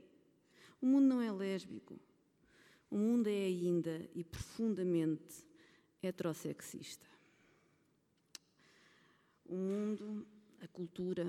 O 0.81 0.85
mundo 0.85 1.05
não 1.05 1.21
é 1.21 1.31
lésbico. 1.31 1.97
O 2.89 2.97
mundo 2.97 3.27
é 3.27 3.45
ainda 3.45 4.09
e 4.15 4.23
profundamente 4.23 5.45
heterossexista. 6.01 7.05
O 9.45 9.55
mundo, 9.55 10.25
a 10.61 10.67
cultura, 10.67 11.25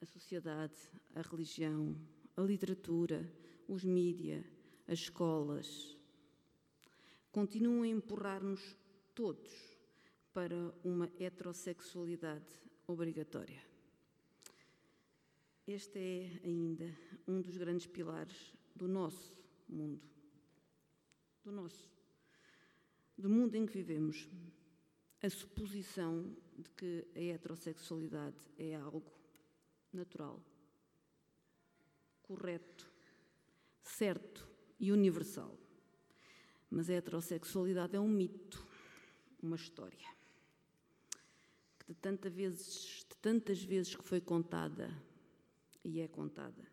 a 0.00 0.06
sociedade, 0.06 0.76
a 1.14 1.22
religião, 1.22 1.96
a 2.36 2.42
literatura, 2.42 3.30
os 3.66 3.84
mídia, 3.84 4.44
as 4.86 5.00
escolas, 5.00 5.96
continuam 7.32 7.82
a 7.82 7.88
empurrar-nos 7.88 8.76
todos 9.14 9.50
para 10.32 10.74
uma 10.84 11.10
heterossexualidade 11.18 12.52
obrigatória. 12.86 13.62
Este 15.66 15.98
é 15.98 16.40
ainda 16.44 16.94
um 17.26 17.40
dos 17.40 17.56
grandes 17.56 17.86
pilares 17.86 18.52
do 18.74 18.86
nosso 18.86 19.34
mundo 19.66 20.15
do 21.46 21.52
nosso, 21.52 21.88
do 23.16 23.30
mundo 23.30 23.54
em 23.54 23.64
que 23.64 23.72
vivemos, 23.72 24.28
a 25.22 25.30
suposição 25.30 26.36
de 26.58 26.68
que 26.70 27.06
a 27.14 27.20
heterossexualidade 27.20 28.36
é 28.58 28.74
algo 28.74 29.12
natural, 29.92 30.42
correto, 32.20 32.90
certo, 33.80 34.46
e 34.78 34.90
universal. 34.90 35.56
Mas 36.68 36.90
a 36.90 36.94
heterossexualidade 36.94 37.94
é 37.94 38.00
um 38.00 38.08
mito, 38.08 38.66
uma 39.40 39.54
história. 39.54 40.14
Que 41.78 41.86
de, 41.86 41.94
tanta 41.94 42.28
vezes, 42.28 43.06
de 43.08 43.16
tantas 43.22 43.62
vezes 43.62 43.94
que 43.94 44.02
foi 44.02 44.20
contada 44.20 44.90
e 45.84 46.00
é 46.00 46.08
contada, 46.08 46.66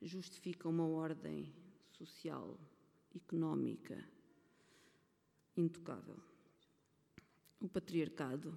justifica 0.00 0.68
uma 0.68 0.86
ordem 0.86 1.52
social, 1.90 2.56
económica, 3.16 4.04
intocável. 5.56 6.16
O 7.60 7.68
patriarcado, 7.68 8.56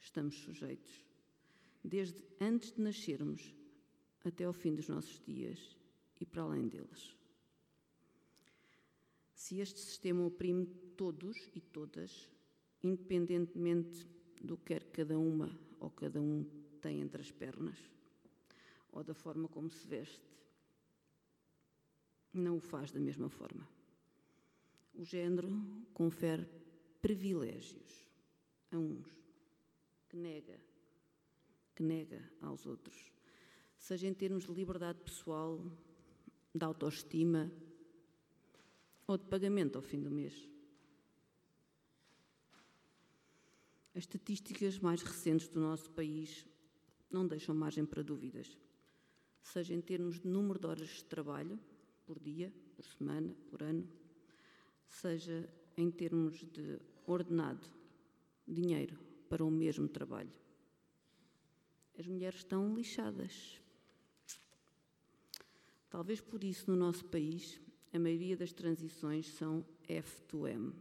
estamos 0.00 0.36
sujeitos, 0.36 1.04
desde 1.84 2.24
antes 2.40 2.72
de 2.72 2.80
nascermos 2.80 3.54
até 4.24 4.44
ao 4.44 4.52
fim 4.52 4.74
dos 4.74 4.88
nossos 4.88 5.20
dias 5.20 5.76
e 6.20 6.24
para 6.24 6.42
além 6.42 6.66
deles. 6.66 7.14
Se 9.34 9.60
este 9.60 9.78
sistema 9.78 10.24
oprime 10.24 10.66
todos 10.96 11.36
e 11.54 11.60
todas, 11.60 12.30
independentemente 12.82 14.06
do 14.40 14.56
que 14.56 14.66
quer 14.66 14.84
cada 14.90 15.18
uma 15.18 15.50
ou 15.78 15.90
cada 15.90 16.20
um 16.20 16.44
tem 16.80 17.00
entre 17.00 17.20
as 17.20 17.30
pernas, 17.30 17.78
ou 18.90 19.02
da 19.02 19.14
forma 19.14 19.48
como 19.48 19.70
se 19.70 19.86
veste, 19.86 20.22
não 22.32 22.56
o 22.56 22.60
faz 22.60 22.90
da 22.90 23.00
mesma 23.00 23.28
forma. 23.28 23.68
O 24.94 25.04
género 25.04 25.50
confere 25.92 26.46
privilégios 27.02 28.08
a 28.70 28.78
uns 28.78 29.06
que 30.08 30.16
nega, 30.16 30.60
que 31.74 31.82
nega 31.82 32.22
aos 32.40 32.66
outros, 32.66 33.12
seja 33.84 34.06
em 34.06 34.14
termos 34.14 34.46
de 34.46 34.52
liberdade 34.52 34.98
pessoal, 35.00 35.60
de 36.54 36.64
autoestima 36.64 37.52
ou 39.06 39.18
de 39.18 39.26
pagamento 39.26 39.76
ao 39.76 39.82
fim 39.82 40.00
do 40.00 40.10
mês. 40.10 40.48
As 43.94 44.04
estatísticas 44.04 44.78
mais 44.78 45.02
recentes 45.02 45.48
do 45.48 45.60
nosso 45.60 45.90
país 45.90 46.46
não 47.10 47.26
deixam 47.26 47.54
margem 47.54 47.84
para 47.84 48.02
dúvidas, 48.02 48.56
seja 49.42 49.74
em 49.74 49.82
termos 49.82 50.18
de 50.18 50.26
número 50.26 50.58
de 50.58 50.66
horas 50.66 50.88
de 50.88 51.04
trabalho 51.04 51.60
por 52.06 52.18
dia, 52.18 52.50
por 52.74 52.86
semana, 52.86 53.36
por 53.50 53.62
ano, 53.62 53.86
seja 54.88 55.46
em 55.76 55.90
termos 55.90 56.38
de 56.38 56.80
ordenado, 57.06 57.66
dinheiro 58.48 58.98
para 59.28 59.44
o 59.44 59.50
mesmo 59.50 59.86
trabalho. 59.86 60.32
As 61.98 62.06
mulheres 62.06 62.38
estão 62.38 62.74
lixadas. 62.74 63.62
Talvez 65.94 66.20
por 66.20 66.42
isso 66.42 66.68
no 66.68 66.76
nosso 66.76 67.04
país 67.04 67.60
a 67.92 68.00
maioria 68.00 68.36
das 68.36 68.52
transições 68.52 69.28
são 69.28 69.64
F2M, 69.88 70.72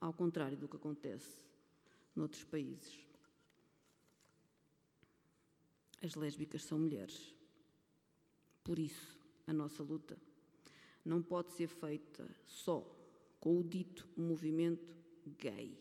ao 0.00 0.12
contrário 0.12 0.56
do 0.56 0.68
que 0.68 0.76
acontece 0.76 1.44
noutros 2.14 2.44
países. 2.44 3.00
As 6.00 6.14
lésbicas 6.14 6.62
são 6.62 6.78
mulheres. 6.78 7.34
Por 8.62 8.78
isso, 8.78 9.18
a 9.44 9.52
nossa 9.52 9.82
luta 9.82 10.16
não 11.04 11.20
pode 11.20 11.50
ser 11.50 11.66
feita 11.66 12.30
só 12.46 12.86
com 13.40 13.58
o 13.58 13.64
dito 13.64 14.08
movimento 14.16 14.94
gay. 15.36 15.76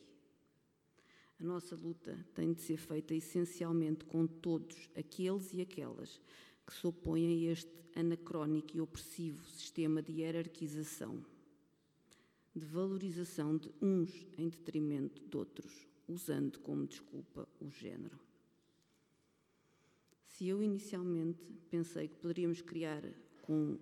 A 1.39 1.43
nossa 1.43 1.75
luta 1.75 2.25
tem 2.33 2.53
de 2.53 2.61
ser 2.63 2.77
feita 2.77 3.13
essencialmente 3.13 4.03
com 4.05 4.25
todos 4.25 4.89
aqueles 4.95 5.53
e 5.53 5.61
aquelas 5.61 6.19
que 6.69 6.75
se 6.75 6.85
opõem 6.85 7.25
a 7.25 7.51
este 7.51 7.71
anacrónico 7.95 8.77
e 8.77 8.79
opressivo 8.79 9.43
sistema 9.49 10.03
de 10.03 10.21
hierarquização, 10.21 11.25
de 12.55 12.63
valorização 12.63 13.57
de 13.57 13.71
uns 13.81 14.27
em 14.37 14.47
detrimento 14.47 15.19
de 15.27 15.35
outros, 15.35 15.87
usando 16.07 16.59
como 16.59 16.85
desculpa 16.85 17.49
o 17.59 17.71
género. 17.71 18.19
Se 20.27 20.47
eu 20.47 20.61
inicialmente 20.61 21.43
pensei 21.71 22.07
que 22.07 22.17
poderíamos 22.17 22.61
criar 22.61 23.03
com 23.41 23.79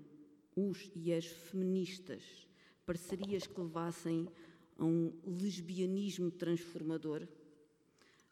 os 0.56 0.90
e 0.96 1.12
as 1.12 1.26
feministas 1.26 2.48
parcerias 2.86 3.46
que 3.46 3.60
levassem 3.60 4.30
a 4.78 4.86
um 4.86 5.12
lesbianismo 5.26 6.32
transformador, 6.32 7.28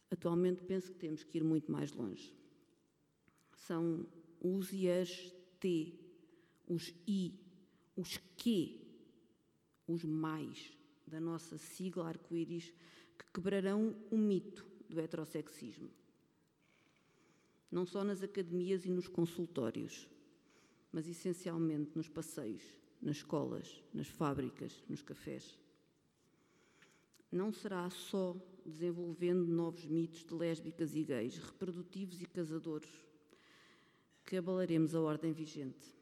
atualmente 0.09 0.63
penso 0.63 0.93
que 0.93 0.97
temos 0.97 1.25
que 1.25 1.39
ir 1.39 1.43
muito 1.43 1.69
mais 1.69 1.91
longe. 1.91 2.33
São 3.53 4.05
os 4.45 4.71
e 4.71 4.87
as 4.87 5.33
T, 5.59 5.93
os 6.67 6.93
I, 7.07 7.33
os 7.95 8.17
Q, 8.37 8.79
os 9.87 10.03
mais 10.03 10.71
da 11.07 11.19
nossa 11.19 11.57
sigla 11.57 12.07
arco-íris 12.07 12.71
que 13.17 13.25
quebrarão 13.33 13.95
o 14.11 14.17
mito 14.17 14.65
do 14.87 14.99
heterossexismo. 14.99 15.89
Não 17.71 17.85
só 17.85 18.03
nas 18.03 18.21
academias 18.21 18.85
e 18.85 18.91
nos 18.91 19.07
consultórios, 19.07 20.07
mas 20.91 21.07
essencialmente 21.07 21.91
nos 21.95 22.07
passeios, 22.07 22.63
nas 23.01 23.17
escolas, 23.17 23.83
nas 23.91 24.07
fábricas, 24.07 24.83
nos 24.87 25.01
cafés. 25.01 25.57
Não 27.31 27.51
será 27.51 27.89
só 27.89 28.35
desenvolvendo 28.63 29.45
novos 29.47 29.85
mitos 29.85 30.23
de 30.23 30.33
lésbicas 30.33 30.95
e 30.95 31.03
gays, 31.03 31.37
reprodutivos 31.37 32.21
e 32.21 32.25
casadores, 32.25 33.04
que 34.25 34.35
abalaremos 34.35 34.95
a 34.95 35.01
ordem 35.01 35.31
vigente 35.31 35.93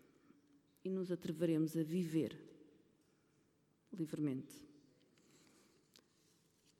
e 0.83 0.89
nos 0.89 1.11
atreveremos 1.11 1.75
a 1.75 1.83
viver 1.83 2.39
livremente. 3.91 4.55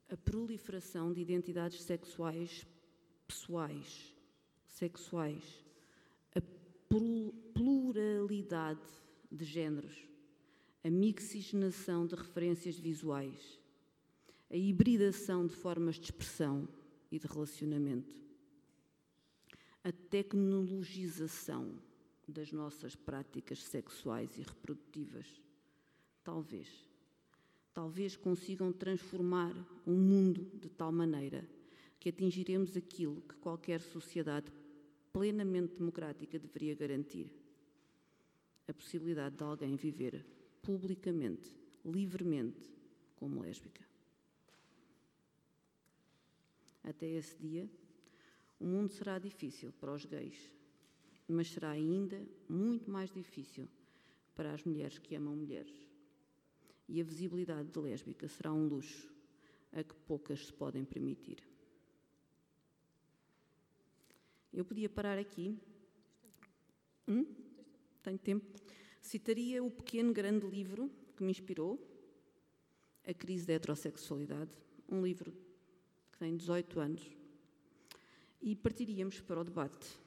A 0.08 0.16
proliferação 0.16 1.12
de 1.12 1.20
identidades 1.20 1.82
sexuais 1.82 2.66
pessoais, 3.26 4.14
sexuais, 4.66 5.64
a 6.34 6.40
pluralidade 6.88 8.80
de 9.30 9.44
géneros, 9.44 9.96
a 10.82 10.90
mixigenação 10.90 12.06
de 12.06 12.14
referências 12.14 12.78
visuais, 12.78 13.60
a 14.50 14.56
hibridação 14.56 15.46
de 15.46 15.54
formas 15.54 15.96
de 15.96 16.02
expressão 16.02 16.68
e 17.10 17.18
de 17.18 17.26
relacionamento, 17.26 18.23
a 19.84 19.92
tecnologização 19.92 21.78
das 22.26 22.50
nossas 22.50 22.96
práticas 22.96 23.62
sexuais 23.62 24.36
e 24.38 24.40
reprodutivas. 24.40 25.26
Talvez, 26.24 26.88
talvez 27.74 28.16
consigam 28.16 28.72
transformar 28.72 29.54
o 29.84 29.90
mundo 29.90 30.50
de 30.54 30.70
tal 30.70 30.90
maneira 30.90 31.46
que 32.00 32.08
atingiremos 32.08 32.74
aquilo 32.78 33.20
que 33.20 33.34
qualquer 33.36 33.82
sociedade 33.82 34.50
plenamente 35.12 35.76
democrática 35.76 36.38
deveria 36.38 36.74
garantir: 36.74 37.30
a 38.66 38.72
possibilidade 38.72 39.36
de 39.36 39.44
alguém 39.44 39.76
viver 39.76 40.24
publicamente, 40.62 41.54
livremente, 41.84 42.72
como 43.16 43.42
lésbica. 43.42 43.84
Até 46.82 47.06
esse 47.06 47.36
dia, 47.36 47.68
o 48.58 48.64
mundo 48.66 48.90
será 48.90 49.18
difícil 49.18 49.72
para 49.72 49.92
os 49.92 50.04
gays, 50.04 50.52
mas 51.28 51.50
será 51.50 51.70
ainda 51.70 52.20
muito 52.48 52.90
mais 52.90 53.10
difícil 53.10 53.68
para 54.34 54.52
as 54.52 54.64
mulheres 54.64 54.98
que 54.98 55.14
amam 55.14 55.34
mulheres. 55.34 55.74
E 56.88 57.00
a 57.00 57.04
visibilidade 57.04 57.70
de 57.70 57.78
lésbica 57.78 58.28
será 58.28 58.52
um 58.52 58.66
luxo 58.66 59.12
a 59.72 59.82
que 59.82 59.94
poucas 60.06 60.46
se 60.46 60.52
podem 60.52 60.84
permitir. 60.84 61.38
Eu 64.52 64.64
podia 64.64 64.88
parar 64.88 65.18
aqui. 65.18 65.58
Hum? 67.08 67.26
tenho 68.04 68.18
tempo, 68.18 68.60
citaria 69.00 69.64
o 69.64 69.70
pequeno 69.70 70.12
grande 70.12 70.46
livro 70.46 70.90
que 71.16 71.22
me 71.22 71.30
inspirou, 71.30 71.80
A 73.06 73.14
Crise 73.14 73.46
da 73.46 73.54
Heterossexualidade, 73.54 74.50
um 74.88 75.02
livro 75.02 75.32
que 76.12 76.18
tem 76.18 76.36
18 76.36 76.80
anos, 76.80 77.16
e 78.44 78.54
partiríamos 78.54 79.20
para 79.22 79.40
o 79.40 79.44
debate. 79.44 79.98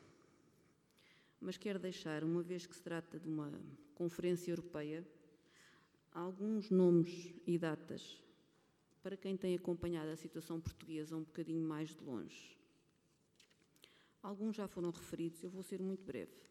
Mas 1.41 1.57
quero 1.57 1.79
deixar, 1.79 2.23
uma 2.23 2.43
vez 2.43 2.67
que 2.67 2.75
se 2.75 2.83
trata 2.83 3.19
de 3.19 3.27
uma 3.27 3.51
conferência 3.95 4.51
europeia, 4.51 5.03
alguns 6.11 6.69
nomes 6.69 7.33
e 7.47 7.57
datas 7.57 8.23
para 9.01 9.17
quem 9.17 9.35
tem 9.35 9.55
acompanhado 9.55 10.11
a 10.11 10.15
situação 10.15 10.61
portuguesa 10.61 11.15
um 11.15 11.23
bocadinho 11.23 11.67
mais 11.67 11.95
de 11.95 12.03
longe. 12.03 12.55
Alguns 14.21 14.55
já 14.55 14.67
foram 14.67 14.91
referidos, 14.91 15.41
eu 15.41 15.49
vou 15.49 15.63
ser 15.63 15.81
muito 15.81 16.03
breve. 16.03 16.45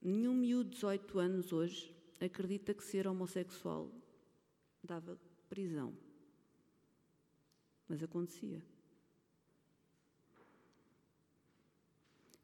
Nenhum 0.00 0.34
miúdo 0.34 0.70
de 0.70 0.76
18 0.76 1.18
anos 1.18 1.52
hoje 1.52 1.94
acredita 2.20 2.72
que 2.72 2.84
ser 2.84 3.06
homossexual 3.06 3.90
dava 4.82 5.18
prisão. 5.48 5.92
Mas 7.88 8.02
acontecia. 8.02 8.62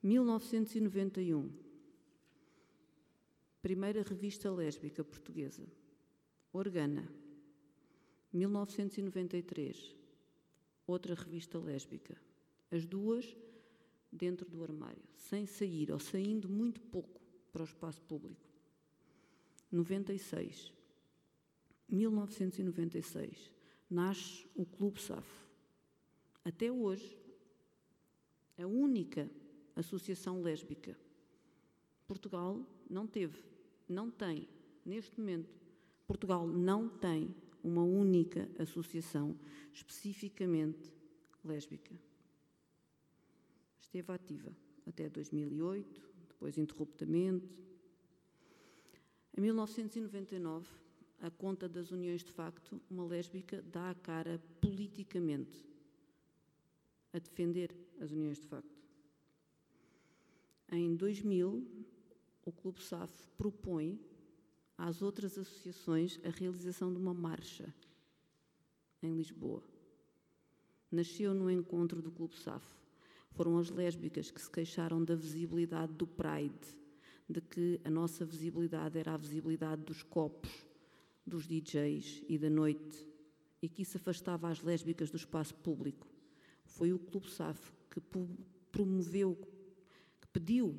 1991. 0.03 1.51
Primeira 3.63 4.03
revista 4.03 4.51
lésbica 4.51 5.05
portuguesa. 5.05 5.65
Organa. 6.53 7.09
1993. 8.33 9.97
Outra 10.87 11.15
revista 11.15 11.59
lésbica. 11.59 12.21
As 12.71 12.85
duas 12.85 13.37
dentro 14.13 14.49
do 14.49 14.63
armário, 14.63 15.03
sem 15.17 15.47
sair 15.47 15.91
ou 15.91 15.99
saindo 15.99 16.49
muito 16.49 16.81
pouco 16.83 17.24
para 17.55 17.63
o 17.63 17.65
espaço 17.65 18.03
público. 18.03 18.45
96. 19.71 20.73
1996. 21.89 23.53
Nasce 23.89 24.45
o 24.57 24.67
Clube 24.67 25.01
Safo. 25.01 25.49
Até 26.45 26.73
hoje, 26.73 27.17
a 28.59 28.67
única 28.67 29.31
associação 29.77 30.43
lésbica. 30.43 30.99
Portugal 32.09 32.61
não 32.91 33.07
teve, 33.07 33.41
não 33.89 34.11
tem, 34.11 34.49
neste 34.85 35.19
momento, 35.19 35.57
Portugal 36.09 36.49
não 36.49 36.89
tem 36.89 37.33
uma 37.63 37.85
única 37.85 38.51
associação 38.59 39.39
especificamente 39.73 40.93
lésbica. 41.45 41.95
Esteve 43.81 44.13
ativa 44.13 44.53
até 44.87 45.09
2008, 45.09 46.14
depois 46.45 46.59
interruptamente. 46.59 47.49
Em 49.35 49.41
1999, 49.41 50.69
a 51.21 51.31
conta 51.31 51.67
das 51.67 51.91
uniões 51.91 52.23
de 52.23 52.31
facto, 52.31 52.79
uma 52.91 53.07
lésbica 53.07 53.63
dá 53.63 53.89
a 53.89 53.95
cara 53.95 54.39
politicamente 54.61 55.65
a 57.15 57.19
defender 57.19 57.75
as 57.99 58.11
uniões 58.13 58.39
de 58.39 58.47
facto. 58.47 58.85
Em 60.71 60.95
2000, 60.95 61.67
o 62.45 62.53
Clube 62.53 62.83
SAF 62.83 63.27
propõe 63.39 63.99
às 64.77 65.01
outras 65.01 65.39
associações 65.39 66.21
a 66.25 66.29
realização 66.29 66.93
de 66.93 66.99
uma 66.99 67.15
marcha 67.15 67.75
em 69.03 69.17
Lisboa. 69.17 69.63
Nasceu 70.91 71.33
no 71.33 71.51
encontro 71.51 72.03
do 72.03 72.13
Clube 72.13 72.37
SAF. 72.37 72.84
Foram 73.35 73.59
as 73.59 73.71
lésbicas 73.71 74.31
que 74.31 74.41
se 74.41 74.51
queixaram 74.51 75.05
da 75.05 75.15
visibilidade 75.15 75.93
do 75.93 76.07
Pride, 76.07 76.77
de 77.29 77.41
que 77.41 77.81
a 77.85 77.91
nossa 77.91 78.25
visibilidade 78.25 78.99
era 78.99 79.15
a 79.15 79.17
visibilidade 79.17 79.83
dos 79.83 80.03
copos, 80.03 80.51
dos 81.27 81.47
DJs 81.47 82.23
e 82.29 82.39
da 82.39 82.51
noite, 82.51 83.09
e 83.61 83.69
que 83.69 83.83
isso 83.83 83.97
afastava 83.97 84.49
as 84.49 84.63
lésbicas 84.63 85.11
do 85.11 85.17
espaço 85.17 85.55
público. 85.55 86.07
Foi 86.65 86.93
o 86.93 86.99
Clube 86.99 87.31
SAF 87.31 87.73
que 87.91 88.01
promoveu 88.71 89.37
pediu, 90.35 90.75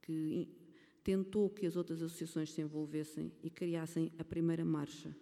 que 0.00 0.48
tentou 1.04 1.50
que 1.50 1.66
as 1.66 1.76
outras 1.76 2.02
associações 2.02 2.50
se 2.50 2.62
envolvessem 2.62 3.30
e 3.42 3.50
criassem 3.50 4.10
a 4.18 4.24
primeira 4.24 4.64
marcha. 4.64 5.14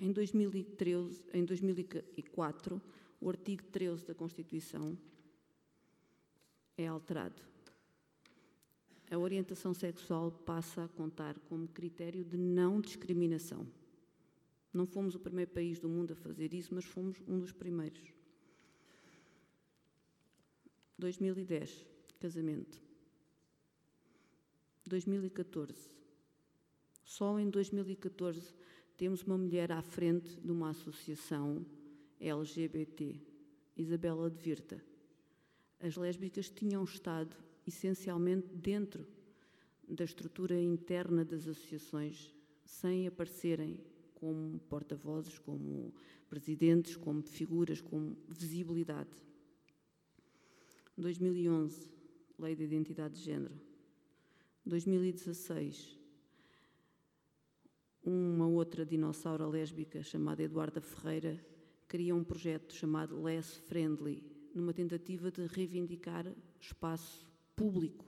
Em 0.00 0.10
2013, 0.10 1.22
em 1.34 1.44
2004, 1.44 2.80
o 3.24 3.30
artigo 3.30 3.62
13 3.72 4.04
da 4.04 4.14
Constituição 4.14 4.98
é 6.76 6.86
alterado. 6.86 7.40
A 9.10 9.16
orientação 9.16 9.72
sexual 9.72 10.30
passa 10.30 10.84
a 10.84 10.88
contar 10.88 11.38
como 11.48 11.66
critério 11.66 12.22
de 12.22 12.36
não 12.36 12.82
discriminação. 12.82 13.66
Não 14.70 14.84
fomos 14.84 15.14
o 15.14 15.18
primeiro 15.18 15.50
país 15.50 15.80
do 15.80 15.88
mundo 15.88 16.12
a 16.12 16.16
fazer 16.16 16.52
isso, 16.52 16.74
mas 16.74 16.84
fomos 16.84 17.16
um 17.26 17.38
dos 17.40 17.50
primeiros. 17.50 18.12
2010, 20.98 21.86
casamento. 22.20 22.78
2014. 24.84 25.90
Só 27.02 27.40
em 27.40 27.48
2014 27.48 28.54
temos 28.98 29.22
uma 29.22 29.38
mulher 29.38 29.72
à 29.72 29.80
frente 29.80 30.38
de 30.38 30.52
uma 30.52 30.68
associação 30.68 31.64
LGBT, 32.20 33.20
Isabela 33.76 34.30
de 34.30 34.38
Virta. 34.38 34.82
As 35.80 35.96
lésbicas 35.96 36.50
tinham 36.50 36.84
estado 36.84 37.36
essencialmente 37.66 38.48
dentro 38.54 39.06
da 39.88 40.04
estrutura 40.04 40.58
interna 40.60 41.24
das 41.24 41.46
associações, 41.46 42.34
sem 42.64 43.06
aparecerem 43.06 43.78
como 44.14 44.58
porta-vozes, 44.60 45.38
como 45.38 45.92
presidentes, 46.28 46.96
como 46.96 47.22
figuras, 47.22 47.80
como 47.80 48.16
visibilidade. 48.28 49.10
2011, 50.96 51.90
Lei 52.38 52.54
de 52.54 52.64
Identidade 52.64 53.14
de 53.14 53.20
Gênero. 53.20 53.60
2016, 54.64 55.98
uma 58.02 58.46
outra 58.46 58.86
dinossauro 58.86 59.48
lésbica 59.48 60.02
chamada 60.02 60.42
Eduarda 60.42 60.80
Ferreira 60.80 61.44
cria 61.94 62.12
um 62.12 62.24
projeto 62.24 62.74
chamado 62.74 63.22
Less 63.22 63.56
Friendly, 63.68 64.20
numa 64.52 64.74
tentativa 64.74 65.30
de 65.30 65.46
reivindicar 65.46 66.26
espaço 66.60 67.24
público, 67.54 68.04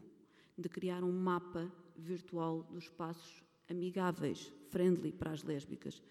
de 0.59 0.69
criar 0.69 1.05
um 1.05 1.13
mapa 1.13 1.73
virtual 1.97 2.65
dos 2.65 2.83
espaços 2.83 3.45
amigáveis, 3.71 4.53
friendly 4.71 5.13
para 5.13 5.31
as 5.31 5.45
lésbicas. 5.45 6.03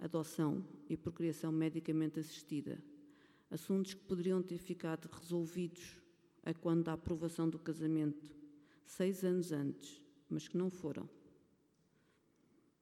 Adoção 0.00 0.66
e 0.88 0.96
procriação 0.96 1.52
medicamente 1.52 2.18
assistida, 2.18 2.82
assuntos 3.52 3.94
que 3.94 4.02
poderiam 4.02 4.42
ter 4.42 4.58
ficado 4.58 5.08
resolvidos 5.12 6.02
a 6.42 6.52
quando 6.52 6.82
da 6.82 6.94
aprovação 6.94 7.48
do 7.48 7.60
casamento, 7.60 8.34
seis 8.84 9.22
anos 9.22 9.52
antes, 9.52 10.02
mas 10.28 10.48
que 10.48 10.58
não 10.58 10.68
foram. 10.68 11.08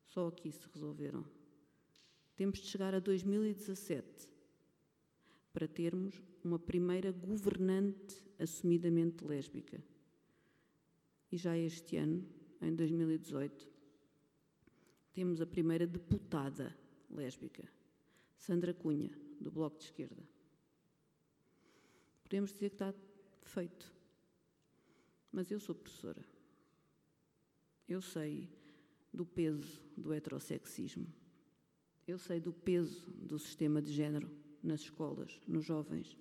Só 0.06 0.28
aqui 0.28 0.50
se 0.50 0.66
resolveram. 0.72 1.36
Temos 2.38 2.60
de 2.60 2.68
chegar 2.68 2.94
a 2.94 3.00
2017 3.00 4.26
para 5.52 5.68
termos 5.68 6.22
uma 6.42 6.58
primeira 6.58 7.12
governante 7.12 8.16
assumidamente 8.38 9.22
lésbica. 9.22 9.82
E 11.30 11.36
já 11.36 11.54
este 11.58 11.98
ano, 11.98 12.26
em 12.62 12.74
2018, 12.74 13.68
temos 15.12 15.42
a 15.42 15.46
primeira 15.46 15.86
deputada 15.86 16.74
lésbica, 17.10 17.68
Sandra 18.38 18.72
Cunha, 18.72 19.10
do 19.38 19.50
Bloco 19.50 19.76
de 19.76 19.84
Esquerda 19.84 20.38
podemos 22.28 22.52
dizer 22.52 22.68
que 22.68 22.74
está 22.74 22.94
feito. 23.42 23.90
Mas 25.32 25.50
eu 25.50 25.58
sou 25.58 25.74
professora. 25.74 26.22
Eu 27.88 28.02
sei 28.02 28.50
do 29.12 29.24
peso 29.24 29.82
do 29.96 30.12
heterossexismo. 30.12 31.06
Eu 32.08 32.16
sei 32.16 32.40
do 32.40 32.54
peso 32.54 33.10
do 33.10 33.38
sistema 33.38 33.82
de 33.82 33.92
género 33.92 34.30
nas 34.62 34.80
escolas, 34.80 35.38
nos 35.46 35.62
jovens. 35.66 36.16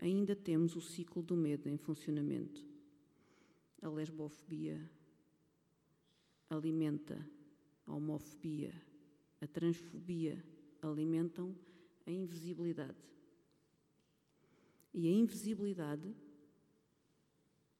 Ainda 0.00 0.34
temos 0.34 0.74
o 0.74 0.80
ciclo 0.80 1.22
do 1.22 1.36
medo 1.36 1.68
em 1.68 1.76
funcionamento. 1.76 2.66
A 3.80 3.88
lesbofobia 3.88 4.90
alimenta 6.50 7.24
a 7.86 7.94
homofobia, 7.94 8.74
a 9.40 9.46
transfobia 9.46 10.44
alimentam 10.82 11.56
a 12.04 12.10
invisibilidade. 12.10 12.98
E 14.92 15.06
a 15.06 15.12
invisibilidade 15.12 16.16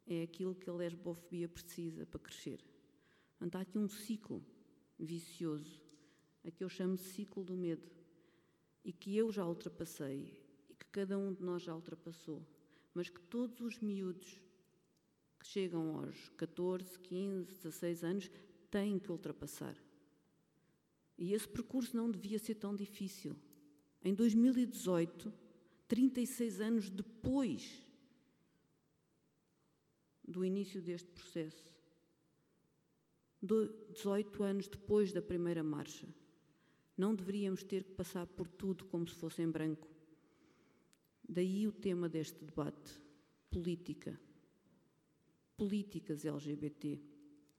é 0.07 0.23
aquilo 0.23 0.55
que 0.55 0.71
a 0.71 0.75
lesbofobia 0.75 1.49
precisa 1.49 2.07
para 2.07 2.21
crescer. 2.21 2.65
Portanto, 3.31 3.57
há 3.57 3.61
aqui 3.63 3.77
um 3.77 3.89
ciclo 3.89 4.41
vicioso, 4.97 5.86
a 6.47 6.51
que 6.51 6.63
eu 6.63 6.69
chamo 6.69 6.97
ciclo 6.97 7.43
do 7.43 7.57
medo, 7.57 7.91
e 8.85 8.93
que 8.93 9.17
eu 9.17 9.33
já 9.33 9.45
ultrapassei, 9.45 10.41
e 10.71 10.75
que 10.75 10.87
cada 10.87 11.19
um 11.19 11.33
de 11.33 11.43
nós 11.43 11.63
já 11.63 11.75
ultrapassou, 11.75 12.47
mas 12.95 13.11
que 13.11 13.21
todos 13.21 13.61
os 13.61 13.81
miúdos 13.81 14.41
que 15.41 15.47
chegam 15.47 15.99
aos 15.99 16.29
14, 16.31 16.99
15, 17.01 17.53
16 17.53 18.05
anos 18.05 18.31
têm 18.71 18.99
que 18.99 19.11
ultrapassar. 19.11 19.77
E 21.19 21.33
esse 21.33 21.49
percurso 21.49 21.97
não 21.97 22.11
devia 22.11 22.39
ser 22.39 22.55
tão 22.55 22.77
difícil. 22.77 23.35
Em 24.05 24.15
2018, 24.15 25.33
36 25.89 26.61
anos 26.61 26.91
depois 26.91 27.83
do 30.27 30.45
início 30.45 30.81
deste 30.81 31.09
processo, 31.09 31.75
18 33.43 34.43
anos 34.43 34.69
depois 34.69 35.13
da 35.13 35.23
primeira 35.23 35.63
marcha, 35.63 36.07
não 36.97 37.15
deveríamos 37.15 37.63
ter 37.63 37.85
que 37.85 37.93
passar 37.93 38.27
por 38.27 38.49
tudo 38.49 38.85
como 38.87 39.07
se 39.07 39.15
fosse 39.15 39.43
em 39.43 39.51
branco. 39.51 39.89
Daí 41.29 41.67
o 41.67 41.73
tema 41.73 42.09
deste 42.09 42.45
debate: 42.45 43.01
política. 43.51 44.19
Políticas 45.57 46.25
LGBT. 46.25 47.01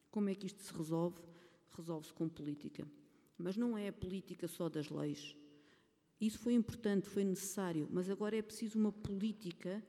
Como 0.10 0.30
é 0.30 0.36
que 0.36 0.47
isto 0.47 0.62
se 0.62 0.73
resolve? 0.73 1.19
Resolve-se 1.76 2.13
com 2.13 2.28
política. 2.28 2.88
Mas 3.38 3.56
não 3.56 3.78
é 3.78 3.89
a 3.89 3.93
política 3.93 4.47
só 4.47 4.69
das 4.69 4.89
leis. 4.89 5.36
Isso 6.19 6.39
foi 6.39 6.54
importante, 6.54 7.08
foi 7.08 7.23
necessário, 7.23 7.88
mas 7.91 8.10
agora 8.10 8.36
é 8.36 8.41
preciso 8.41 8.80
uma 8.80 8.91
política 8.91 9.84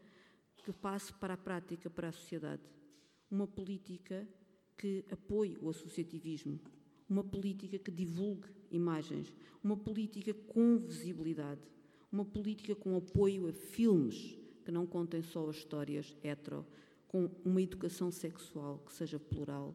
que 0.56 0.72
passe 0.72 1.12
para 1.14 1.34
a 1.34 1.38
prática, 1.38 1.88
para 1.88 2.08
a 2.08 2.12
sociedade. 2.12 2.62
Uma 3.30 3.46
política 3.46 4.28
que 4.76 5.04
apoie 5.10 5.56
o 5.60 5.70
associativismo, 5.70 6.60
uma 7.08 7.24
política 7.24 7.78
que 7.78 7.90
divulgue 7.90 8.48
imagens, 8.70 9.32
uma 9.62 9.76
política 9.76 10.34
com 10.34 10.78
visibilidade, 10.78 11.60
uma 12.10 12.24
política 12.24 12.74
com 12.74 12.96
apoio 12.96 13.48
a 13.48 13.52
filmes 13.52 14.38
que 14.64 14.72
não 14.72 14.86
contem 14.86 15.22
só 15.22 15.48
as 15.48 15.56
histórias 15.56 16.14
hetero, 16.22 16.66
com 17.06 17.30
uma 17.42 17.62
educação 17.62 18.10
sexual 18.10 18.78
que 18.86 18.92
seja 18.92 19.18
plural, 19.18 19.74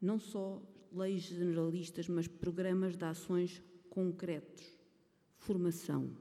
não 0.00 0.18
só 0.18 0.62
leis 0.92 1.22
generalistas, 1.24 2.08
mas 2.08 2.26
programas 2.26 2.96
de 2.96 3.04
ações 3.04 3.62
concretos, 3.90 4.64
formação 5.36 6.16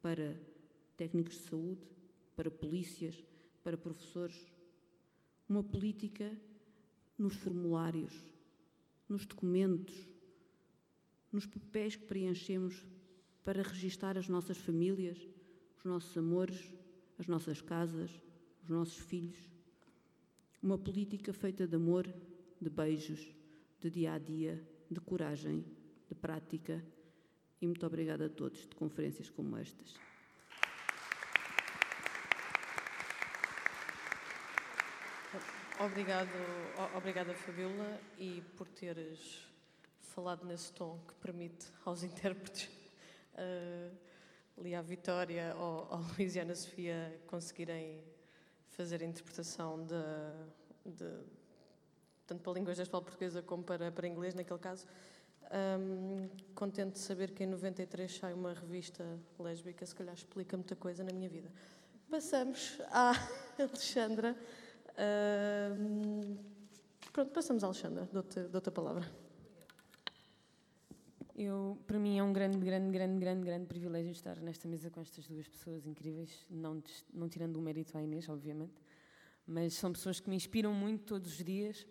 para 0.00 0.40
técnicos 0.96 1.34
de 1.34 1.40
saúde, 1.40 1.80
para 2.36 2.50
polícias, 2.50 3.22
para 3.64 3.76
professores, 3.76 4.46
uma 5.48 5.64
política 5.64 6.30
nos 7.18 7.34
formulários, 7.34 8.12
nos 9.08 9.26
documentos, 9.26 9.94
nos 11.36 11.44
papéis 11.44 11.94
que 11.94 12.04
preenchemos 12.06 12.82
para 13.44 13.62
registar 13.62 14.16
as 14.16 14.26
nossas 14.26 14.56
famílias, 14.56 15.18
os 15.76 15.84
nossos 15.84 16.16
amores, 16.16 16.72
as 17.18 17.26
nossas 17.26 17.60
casas, 17.60 18.10
os 18.62 18.70
nossos 18.70 18.96
filhos. 18.96 19.36
Uma 20.62 20.78
política 20.78 21.34
feita 21.34 21.66
de 21.66 21.76
amor, 21.76 22.06
de 22.58 22.70
beijos, 22.70 23.20
de 23.82 23.90
dia 23.90 24.14
a 24.14 24.18
dia, 24.18 24.66
de 24.90 24.98
coragem, 24.98 25.62
de 26.08 26.14
prática. 26.14 26.82
E 27.60 27.66
muito 27.66 27.84
obrigada 27.84 28.24
a 28.24 28.30
todos 28.30 28.66
de 28.66 28.74
conferências 28.74 29.28
como 29.28 29.58
estas. 29.58 29.94
Obrigado, 35.78 36.30
obrigada, 36.96 37.34
Fabiola, 37.34 38.00
e 38.18 38.42
por 38.56 38.66
teres 38.68 39.46
falado 40.16 40.46
nesse 40.46 40.72
tom 40.72 40.98
que 41.06 41.14
permite 41.16 41.66
aos 41.84 42.00
intérpretes, 42.02 42.70
uh, 43.34 43.94
ali 44.58 44.74
à 44.74 44.80
Vitória 44.80 45.54
ou 45.54 45.86
à 45.92 45.96
Luisiana 46.16 46.54
Sofia, 46.54 47.20
conseguirem 47.26 48.02
fazer 48.68 49.02
a 49.02 49.04
interpretação 49.04 49.84
de, 49.84 50.90
de 50.90 51.10
tanto 52.26 52.40
para 52.40 52.50
a 52.50 52.54
língua 52.54 52.74
gestual 52.74 53.02
portuguesa 53.02 53.42
como 53.42 53.62
para, 53.62 53.92
para 53.92 54.08
inglês, 54.08 54.34
naquele 54.34 54.58
caso. 54.58 54.86
Um, 55.52 56.28
contente 56.54 56.94
de 56.94 56.98
saber 56.98 57.32
que 57.32 57.44
em 57.44 57.46
93 57.46 58.16
sai 58.16 58.32
uma 58.32 58.54
revista 58.54 59.04
lésbica, 59.38 59.84
se 59.84 59.94
calhar 59.94 60.14
explica 60.14 60.56
muita 60.56 60.74
coisa 60.74 61.04
na 61.04 61.12
minha 61.12 61.28
vida. 61.28 61.52
Passamos 62.10 62.78
à 62.90 63.12
Alexandra. 63.60 64.34
Uh, 64.92 66.38
pronto, 67.12 67.32
passamos 67.32 67.62
à 67.62 67.66
Alexandra, 67.66 68.08
dou-te 68.10 68.40
dou 68.40 68.62
a 68.66 68.70
palavra. 68.70 69.25
Eu, 71.36 71.78
para 71.86 71.98
mim 71.98 72.18
é 72.18 72.22
um 72.22 72.32
grande, 72.32 72.56
grande, 72.58 72.90
grande, 72.90 73.18
grande, 73.18 73.44
grande 73.44 73.66
privilégio 73.66 74.10
estar 74.10 74.40
nesta 74.40 74.66
mesa 74.66 74.90
com 74.90 75.02
estas 75.02 75.28
duas 75.28 75.46
pessoas 75.46 75.86
incríveis, 75.86 76.46
não, 76.48 76.82
não 77.12 77.28
tirando 77.28 77.58
o 77.58 77.60
mérito 77.60 77.96
à 77.98 78.02
Inês, 78.02 78.26
obviamente, 78.28 78.80
mas 79.46 79.74
são 79.74 79.92
pessoas 79.92 80.18
que 80.18 80.30
me 80.30 80.36
inspiram 80.36 80.72
muito 80.72 81.04
todos 81.04 81.38
os 81.38 81.44
dias 81.44 81.86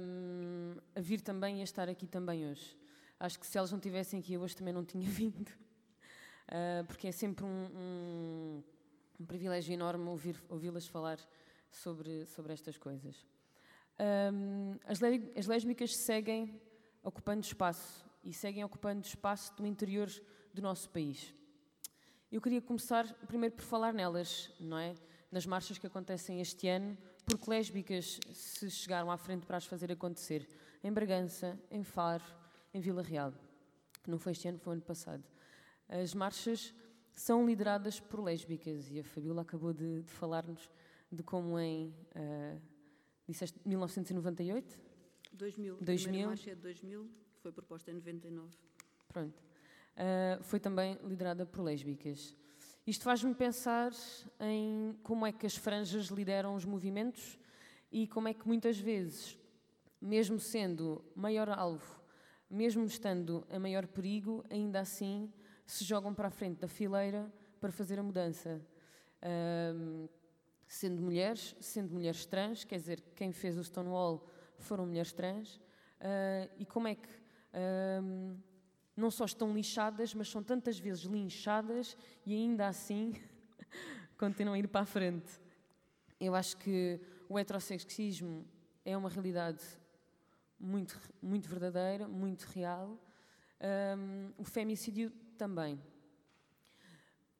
um, 0.00 0.76
a 0.94 1.00
vir 1.00 1.20
também 1.20 1.58
e 1.58 1.60
a 1.62 1.64
estar 1.64 1.88
aqui 1.88 2.06
também 2.06 2.48
hoje. 2.48 2.78
Acho 3.18 3.40
que 3.40 3.46
se 3.46 3.58
elas 3.58 3.72
não 3.72 3.78
estivessem 3.78 4.20
aqui 4.20 4.38
hoje 4.38 4.54
também 4.54 4.72
não 4.72 4.84
tinha 4.84 5.06
vindo, 5.10 5.48
uh, 5.48 6.84
porque 6.86 7.08
é 7.08 7.12
sempre 7.12 7.44
um, 7.44 7.68
um 7.74 8.62
um 9.18 9.24
privilégio 9.24 9.72
enorme 9.72 10.08
ouvi-las 10.48 10.86
falar 10.86 11.18
sobre, 11.70 12.26
sobre 12.26 12.52
estas 12.52 12.76
coisas. 12.76 13.16
As, 14.86 15.00
as 15.36 15.46
lésbicas 15.46 15.96
seguem 15.96 16.60
ocupando 17.04 17.44
espaço 17.44 18.04
e 18.24 18.32
seguem 18.32 18.64
ocupando 18.64 19.06
espaço 19.06 19.54
do 19.54 19.66
interior 19.66 20.10
do 20.52 20.62
nosso 20.62 20.88
país. 20.88 21.34
Eu 22.32 22.40
queria 22.40 22.62
começar 22.62 23.06
primeiro 23.26 23.54
por 23.54 23.62
falar 23.62 23.92
nelas, 23.92 24.50
não 24.58 24.78
é? 24.78 24.94
Nas 25.30 25.46
marchas 25.46 25.78
que 25.78 25.86
acontecem 25.86 26.40
este 26.40 26.66
ano, 26.66 26.96
porque 27.26 27.48
lésbicas 27.48 28.18
se 28.32 28.70
chegaram 28.70 29.10
à 29.10 29.16
frente 29.16 29.46
para 29.46 29.58
as 29.58 29.66
fazer 29.66 29.92
acontecer 29.92 30.48
em 30.82 30.92
Bragança, 30.92 31.58
em 31.70 31.84
Faro, 31.84 32.24
em 32.72 32.80
Vila 32.80 33.02
Real, 33.02 33.32
que 34.02 34.10
não 34.10 34.18
foi 34.18 34.32
este 34.32 34.48
ano, 34.48 34.58
foi 34.58 34.72
ano 34.72 34.82
passado. 34.82 35.22
As 35.88 36.14
marchas 36.14 36.74
são 37.12 37.46
lideradas 37.46 38.00
por 38.00 38.20
lésbicas 38.20 38.90
e 38.90 38.98
a 38.98 39.04
Fabiola 39.04 39.42
acabou 39.42 39.72
de, 39.72 40.02
de 40.02 40.10
falar-nos 40.10 40.70
de 41.12 41.22
como 41.22 41.58
em 41.58 41.94
uh, 42.16 42.60
disseste 43.26 43.60
1998 43.64 44.83
2000 45.34 45.78
2000 45.80 46.28
marcha 46.28 46.50
é 46.50 46.54
de 46.54 46.60
2000 46.60 47.10
foi 47.42 47.52
proposta 47.52 47.90
em 47.90 47.94
99 47.94 48.56
pronto. 49.08 49.38
Uh, 49.94 50.42
foi 50.42 50.58
também 50.58 50.98
liderada 51.04 51.46
por 51.46 51.62
lésbicas. 51.62 52.34
Isto 52.84 53.04
faz-me 53.04 53.32
pensar 53.32 53.92
em 54.40 54.98
como 55.04 55.24
é 55.24 55.32
que 55.32 55.46
as 55.46 55.56
franjas 55.56 56.06
lideram 56.06 56.56
os 56.56 56.64
movimentos 56.64 57.38
e 57.92 58.08
como 58.08 58.26
é 58.26 58.34
que 58.34 58.46
muitas 58.46 58.78
vezes 58.78 59.38
mesmo 60.00 60.38
sendo 60.40 61.04
maior 61.14 61.48
alvo 61.48 62.02
mesmo 62.50 62.84
estando 62.84 63.44
a 63.50 63.58
maior 63.58 63.86
perigo 63.86 64.44
ainda 64.48 64.80
assim 64.80 65.32
se 65.66 65.84
jogam 65.84 66.14
para 66.14 66.28
a 66.28 66.30
frente 66.30 66.60
da 66.60 66.68
fileira 66.68 67.32
para 67.60 67.72
fazer 67.72 67.98
a 67.98 68.02
mudança. 68.02 68.60
Um, 69.74 70.08
sendo 70.66 71.00
mulheres, 71.00 71.56
sendo 71.60 71.92
mulheres 71.92 72.26
trans, 72.26 72.64
quer 72.64 72.76
dizer, 72.76 73.00
quem 73.16 73.32
fez 73.32 73.56
o 73.56 73.64
Stonewall 73.64 74.28
foram 74.62 74.86
mulheres 74.86 75.12
trans, 75.12 75.56
uh, 75.56 76.50
e 76.58 76.64
como 76.64 76.88
é 76.88 76.94
que 76.94 77.08
um, 78.02 78.36
não 78.96 79.10
só 79.10 79.24
estão 79.24 79.52
lixadas, 79.52 80.14
mas 80.14 80.28
são 80.28 80.42
tantas 80.42 80.78
vezes 80.78 81.04
linchadas 81.04 81.96
e 82.24 82.34
ainda 82.34 82.68
assim 82.68 83.12
continuam 84.18 84.54
a 84.54 84.58
ir 84.58 84.68
para 84.68 84.82
a 84.82 84.86
frente. 84.86 85.40
Eu 86.20 86.34
acho 86.34 86.56
que 86.56 87.00
o 87.28 87.38
heterossexismo 87.38 88.46
é 88.84 88.96
uma 88.96 89.08
realidade 89.08 89.62
muito, 90.58 90.98
muito 91.20 91.48
verdadeira, 91.48 92.06
muito 92.06 92.44
real. 92.44 92.98
Um, 93.98 94.32
o 94.38 94.44
femicídio 94.44 95.10
também. 95.36 95.80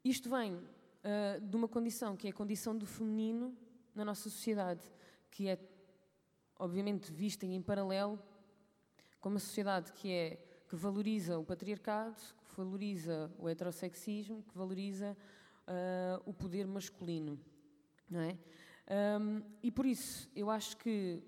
Isto 0.05 0.29
vem 0.29 0.55
uh, 0.55 1.41
de 1.41 1.57
uma 1.57 1.69
condição 1.69 2.17
que 2.17 2.27
é 2.27 2.31
a 2.31 2.35
condição 2.35 2.77
do 2.77 2.87
feminino 2.87 3.57
na 3.95 4.05
nossa 4.05 4.29
sociedade, 4.29 4.83
que 5.31 5.49
é, 5.49 5.59
obviamente, 6.59 7.13
vista 7.13 7.47
em 7.47 7.63
paralelo 7.63 8.19
com 9.21 9.29
uma 9.29 9.41
sociedade 9.41 9.93
que 9.93 10.13
é 10.13 10.39
que 10.69 10.77
valoriza 10.77 11.39
o 11.39 11.45
patriarcado, 11.45 12.21
que 12.49 12.57
valoriza 12.57 13.31
o 13.39 13.49
heterossexismo, 13.49 14.43
que 14.43 14.57
valoriza 14.57 15.17
uh, 15.69 16.23
o 16.27 16.33
poder 16.33 16.67
masculino, 16.67 17.39
não 18.09 18.21
é? 18.21 18.39
Um, 19.19 19.43
e 19.63 19.71
por 19.71 19.87
isso 19.87 20.31
eu 20.37 20.51
acho 20.51 20.77
que 20.77 21.23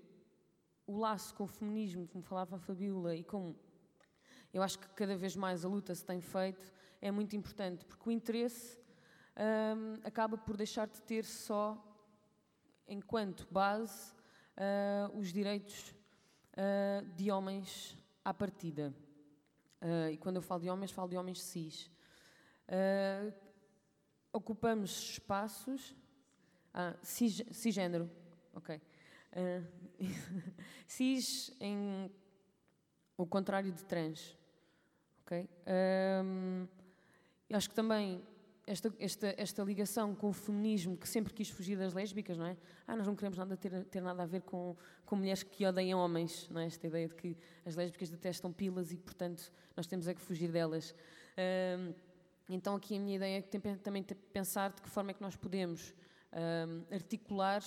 o 0.87 0.99
laço 0.99 1.35
com 1.35 1.45
o 1.45 1.47
feminismo, 1.47 2.07
como 2.07 2.23
falava 2.23 2.57
a 2.57 2.59
Fabiola, 2.59 3.15
e 3.15 3.25
com 3.25 3.55
eu 4.53 4.63
acho 4.63 4.79
que 4.79 4.89
cada 4.91 5.17
vez 5.17 5.37
mais 5.37 5.65
a 5.65 5.69
luta 5.69 5.95
se 5.95 6.05
tem 6.05 6.21
feito, 6.21 6.73
é 7.01 7.11
muito 7.11 7.37
importante, 7.37 7.85
porque 7.85 8.09
o 8.09 8.13
interesse 8.13 8.79
um, 9.37 10.01
acaba 10.03 10.39
por 10.39 10.57
deixar 10.57 10.87
de 10.87 11.01
ter 11.03 11.25
só 11.25 11.83
enquanto 12.89 13.47
base 13.51 14.16
uh, 14.57 15.19
os 15.19 15.33
direitos 15.33 15.95
uh, 16.53 17.05
de 17.15 17.31
homens 17.31 17.97
à 18.25 18.33
partida. 18.33 18.95
Uh, 19.81 20.11
e 20.11 20.17
quando 20.17 20.37
eu 20.37 20.43
falo 20.43 20.63
de 20.63 20.71
homens, 20.71 20.91
falo 20.91 21.09
de 21.09 21.17
homens 21.17 21.43
cis. 21.43 21.91
ocupamos 24.33 25.13
espaços. 25.13 25.95
Ah, 26.75 26.95
cis, 27.03 27.43
cisgênero, 27.53 28.11
ok. 28.53 28.79
cis 30.87 31.51
em 31.59 32.11
o 33.17 33.27
contrário 33.27 33.73
de 33.73 33.83
trans, 33.85 34.37
ok. 35.23 35.49
Um, 36.23 36.69
acho 37.51 37.71
que 37.71 37.75
também 37.75 38.23
esta, 38.67 38.93
esta, 38.99 39.35
esta 39.39 39.63
ligação 39.63 40.15
com 40.15 40.29
o 40.29 40.33
feminismo 40.33 40.97
que 40.97 41.09
sempre 41.09 41.33
quis 41.33 41.49
fugir 41.49 41.79
das 41.79 41.95
lésbicas, 41.95 42.37
não 42.37 42.47
é? 42.47 42.57
Ah, 42.87 42.97
nós 42.97 43.07
não 43.07 43.15
queremos 43.15 43.39
nada 43.39 43.57
ter, 43.57 43.85
ter 43.85 44.01
nada 44.01 44.25
a 44.25 44.27
ver 44.27 44.43
com, 44.43 44.77
com 45.05 45.17
mulheres 45.17 45.45
que 45.45 45.65
odeiam 45.65 46.01
homens, 46.01 46.49
não 46.51 46.61
é? 46.61 46.67
Esta 46.67 46.87
ideia 46.87 47.07
de 47.07 47.15
que 47.15 47.37
as 47.65 47.77
lésbicas 47.77 48.11
detestam 48.11 48.53
pilas 48.53 48.91
e, 48.93 48.97
portanto, 48.97 49.53
nós 49.77 49.87
temos 49.87 50.09
é 50.09 50.15
que 50.15 50.21
fugir 50.21 50.51
delas. 50.51 50.95
Um, 51.79 51.95
então, 52.49 52.75
aqui 52.75 52.97
a 52.97 53.01
minha 53.01 53.17
ideia 53.17 53.39
é 53.39 53.43
que 53.43 53.59
também 53.79 54.03
pensar 54.33 54.73
de 54.73 54.83
que 54.83 54.89
forma 54.89 55.13
é 55.13 55.15
que 55.15 55.23
nós 55.23 55.37
podemos 55.37 55.95
um, 56.33 56.95
articular 56.95 57.63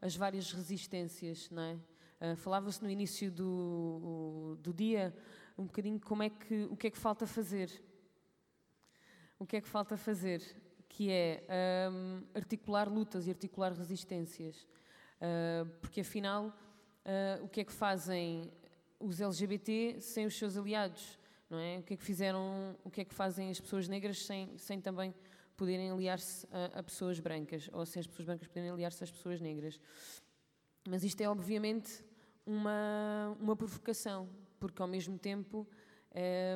as 0.00 0.14
várias 0.14 0.52
resistências, 0.52 1.50
não 1.50 1.62
é? 1.62 1.74
Uh, 2.18 2.36
Falava-se 2.36 2.82
no 2.82 2.88
início 2.88 3.30
do, 3.32 4.56
do 4.62 4.72
dia 4.72 5.14
um 5.58 5.64
bocadinho 5.64 5.98
como 6.00 6.22
é 6.22 6.30
que, 6.30 6.64
o 6.70 6.76
que 6.76 6.86
é 6.86 6.90
que 6.90 6.98
falta 6.98 7.26
fazer 7.26 7.70
o 9.38 9.46
que 9.46 9.56
é 9.56 9.60
que 9.60 9.68
falta 9.68 9.96
fazer, 9.96 10.42
que 10.88 11.10
é 11.10 11.44
um, 11.90 12.22
articular 12.34 12.88
lutas 12.88 13.26
e 13.26 13.30
articular 13.30 13.72
resistências. 13.72 14.66
Uh, 15.16 15.66
porque 15.80 16.00
afinal, 16.00 16.46
uh, 16.46 17.44
o 17.44 17.48
que 17.48 17.60
é 17.60 17.64
que 17.64 17.72
fazem 17.72 18.50
os 18.98 19.20
LGBT 19.20 20.00
sem 20.00 20.26
os 20.26 20.36
seus 20.36 20.56
aliados? 20.56 21.18
Não 21.50 21.58
é? 21.58 21.78
O 21.78 21.82
que 21.82 21.94
é 21.94 21.96
que 21.96 22.02
fizeram, 22.02 22.76
o 22.82 22.90
que 22.90 23.02
é 23.02 23.04
que 23.04 23.14
fazem 23.14 23.50
as 23.50 23.60
pessoas 23.60 23.88
negras 23.88 24.24
sem, 24.24 24.56
sem 24.58 24.80
também 24.80 25.14
poderem 25.56 25.90
aliar-se 25.90 26.46
a, 26.50 26.80
a, 26.80 26.82
pessoas 26.82 27.20
brancas, 27.20 27.68
ou 27.72 27.86
sem 27.86 28.00
as 28.00 28.06
pessoas 28.06 28.26
brancas 28.26 28.48
poderem 28.48 28.70
aliar-se 28.70 29.04
às 29.04 29.10
pessoas 29.10 29.40
negras? 29.40 29.78
Mas 30.88 31.04
isto 31.04 31.20
é 31.20 31.28
obviamente 31.28 32.04
uma, 32.44 33.36
uma 33.40 33.56
provocação, 33.56 34.28
porque 34.58 34.80
ao 34.80 34.88
mesmo 34.88 35.18
tempo, 35.18 35.66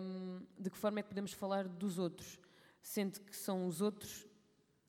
um, 0.02 0.40
de 0.58 0.70
que 0.70 0.78
forma 0.78 1.00
é 1.00 1.02
que 1.02 1.08
podemos 1.08 1.32
falar 1.32 1.68
dos 1.68 1.98
outros? 1.98 2.38
Sendo 2.82 3.20
que 3.20 3.36
são 3.36 3.66
os 3.66 3.80
outros 3.80 4.26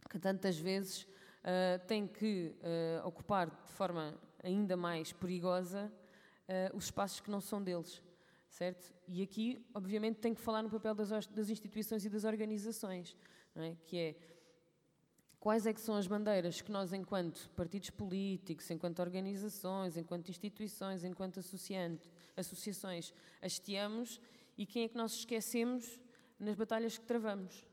que 0.10 0.20
tantas 0.20 0.58
vezes 0.58 1.04
uh, 1.04 1.86
têm 1.88 2.08
que 2.08 2.56
uh, 2.60 3.08
ocupar 3.08 3.50
de 3.50 3.72
forma 3.72 4.14
ainda 4.44 4.76
mais 4.76 5.14
perigosa 5.14 5.92
uh, 6.48 6.76
os 6.76 6.86
espaços 6.86 7.20
que 7.20 7.32
não 7.32 7.40
são 7.40 7.64
deles, 7.64 8.04
certo? 8.50 8.94
E 9.08 9.22
aqui, 9.22 9.66
obviamente, 9.74 10.18
tem 10.18 10.34
que 10.34 10.42
falar 10.42 10.62
no 10.62 10.70
papel 10.70 10.96
das, 10.96 11.28
das 11.28 11.50
instituições 11.50 12.06
e 12.06 12.10
das 12.10 12.24
organizações, 12.24 13.16
é? 13.56 13.76
que 13.86 13.98
é 13.98 14.16
quais 15.40 15.66
é 15.66 15.74
que 15.74 15.82
são 15.82 15.96
as 15.96 16.08
bandeiras 16.08 16.62
que 16.62 16.72
nós, 16.72 16.94
enquanto 16.94 17.50
partidos 17.56 17.90
políticos, 17.90 18.70
enquanto 18.70 19.00
organizações, 19.00 19.98
enquanto 19.98 20.30
instituições, 20.30 21.04
enquanto 21.04 21.40
associações, 22.38 23.14
hasteamos 23.42 24.22
e 24.58 24.66
quem 24.66 24.84
é 24.84 24.88
que 24.88 24.96
nós 24.96 25.14
esquecemos 25.14 26.00
nas 26.40 26.56
batalhas 26.56 26.98
que 26.98 27.06
travamos. 27.06 27.66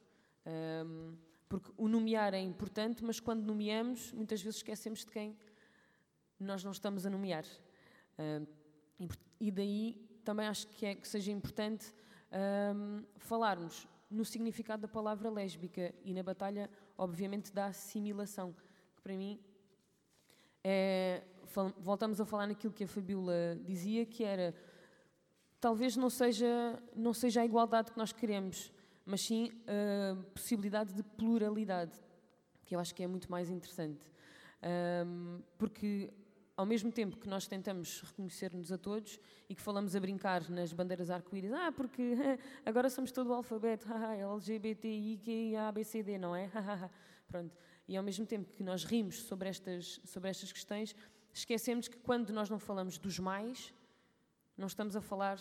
Um, 0.47 1.17
porque 1.49 1.73
o 1.77 1.89
nomear 1.89 2.35
é 2.35 2.41
importante, 2.41 3.03
mas 3.03 3.21
quando 3.21 3.45
nomeamos, 3.45 4.13
muitas 4.13 4.43
vezes 4.43 4.59
esquecemos 4.59 5.01
de 5.01 5.11
quem 5.11 5.37
nós 6.39 6.63
não 6.63 6.73
estamos 6.73 7.07
a 7.07 7.11
nomear. 7.11 7.45
E 9.41 9.51
daí 9.51 9.95
também 10.25 10.47
acho 10.47 10.67
que, 10.67 10.85
é, 10.85 10.95
que 10.95 11.09
seja 11.09 11.33
importante 11.33 11.95
um, 12.75 13.03
falarmos 13.17 13.89
no 14.11 14.25
significado 14.25 14.83
da 14.83 14.89
palavra 14.89 15.31
lésbica 15.31 15.95
e 16.03 16.13
na 16.13 16.23
batalha, 16.23 16.71
obviamente, 16.97 17.53
da 17.53 17.67
assimilação, 17.67 18.55
que 18.95 19.03
para 19.03 19.15
mim 19.15 19.41
é, 20.65 21.23
voltamos 21.79 22.21
a 22.21 22.25
falar 22.25 22.47
naquilo 22.47 22.73
que 22.73 22.85
a 22.85 22.89
Fabiola 22.89 23.59
dizia, 23.65 24.05
que 24.05 24.25
era 24.25 24.55
talvez 25.61 25.97
não 25.97 26.11
seja, 26.11 26.83
não 26.95 27.13
seja 27.13 27.43
a 27.43 27.45
igualdade 27.45 27.91
que 27.91 27.99
nós 27.99 28.13
queremos, 28.13 28.73
mas 29.09 29.23
sim 29.23 29.51
a 29.67 30.23
possibilidade 30.35 30.93
de 30.93 31.03
pluralidade, 31.03 31.99
que 32.67 32.77
eu 32.77 32.79
acho 32.79 32.95
que 32.95 33.03
é 33.03 33.07
muito 33.07 33.31
mais 33.31 33.49
interessante. 33.49 34.05
Um, 35.07 35.41
porque 35.57 36.13
ao 36.55 36.67
mesmo 36.67 36.93
tempo 36.93 37.17
que 37.17 37.27
nós 37.27 37.47
tentamos 37.47 38.03
reconhecer-nos 38.03 38.71
a 38.71 38.77
todos 38.77 39.19
e 39.49 39.55
que 39.55 39.63
falamos 39.63 39.97
a 39.97 40.01
brincar 40.01 40.51
nas 40.51 40.75
bandeiras 40.75 41.09
arco-íris, 41.09 41.51
ah, 41.55 41.73
porque 41.73 42.15
agora 42.67 42.91
somos 42.91 43.11
todo 43.11 43.31
o 43.31 43.33
alfabeto, 43.33 43.89
LGBTI, 44.35 45.57
ABCD, 45.57 46.19
não 46.19 46.37
é? 46.37 46.51
Pronto. 47.27 47.57
E 47.89 47.97
ao 47.97 48.03
mesmo 48.03 48.27
tempo 48.27 48.53
que 48.53 48.63
nós 48.63 48.85
rimos 48.85 49.23
sobre 49.23 49.49
estas, 49.49 50.03
sobre 50.05 50.29
estas 50.29 50.53
questões, 50.53 50.95
esquecemos 51.33 51.89
que 51.89 51.97
quando 51.97 52.31
nós 52.31 52.51
não 52.51 52.59
falamos 52.59 52.99
dos 52.99 53.19
mais, 53.19 53.73
não 54.55 54.67
estamos 54.67 54.95
a 54.97 55.01
falar 55.01 55.39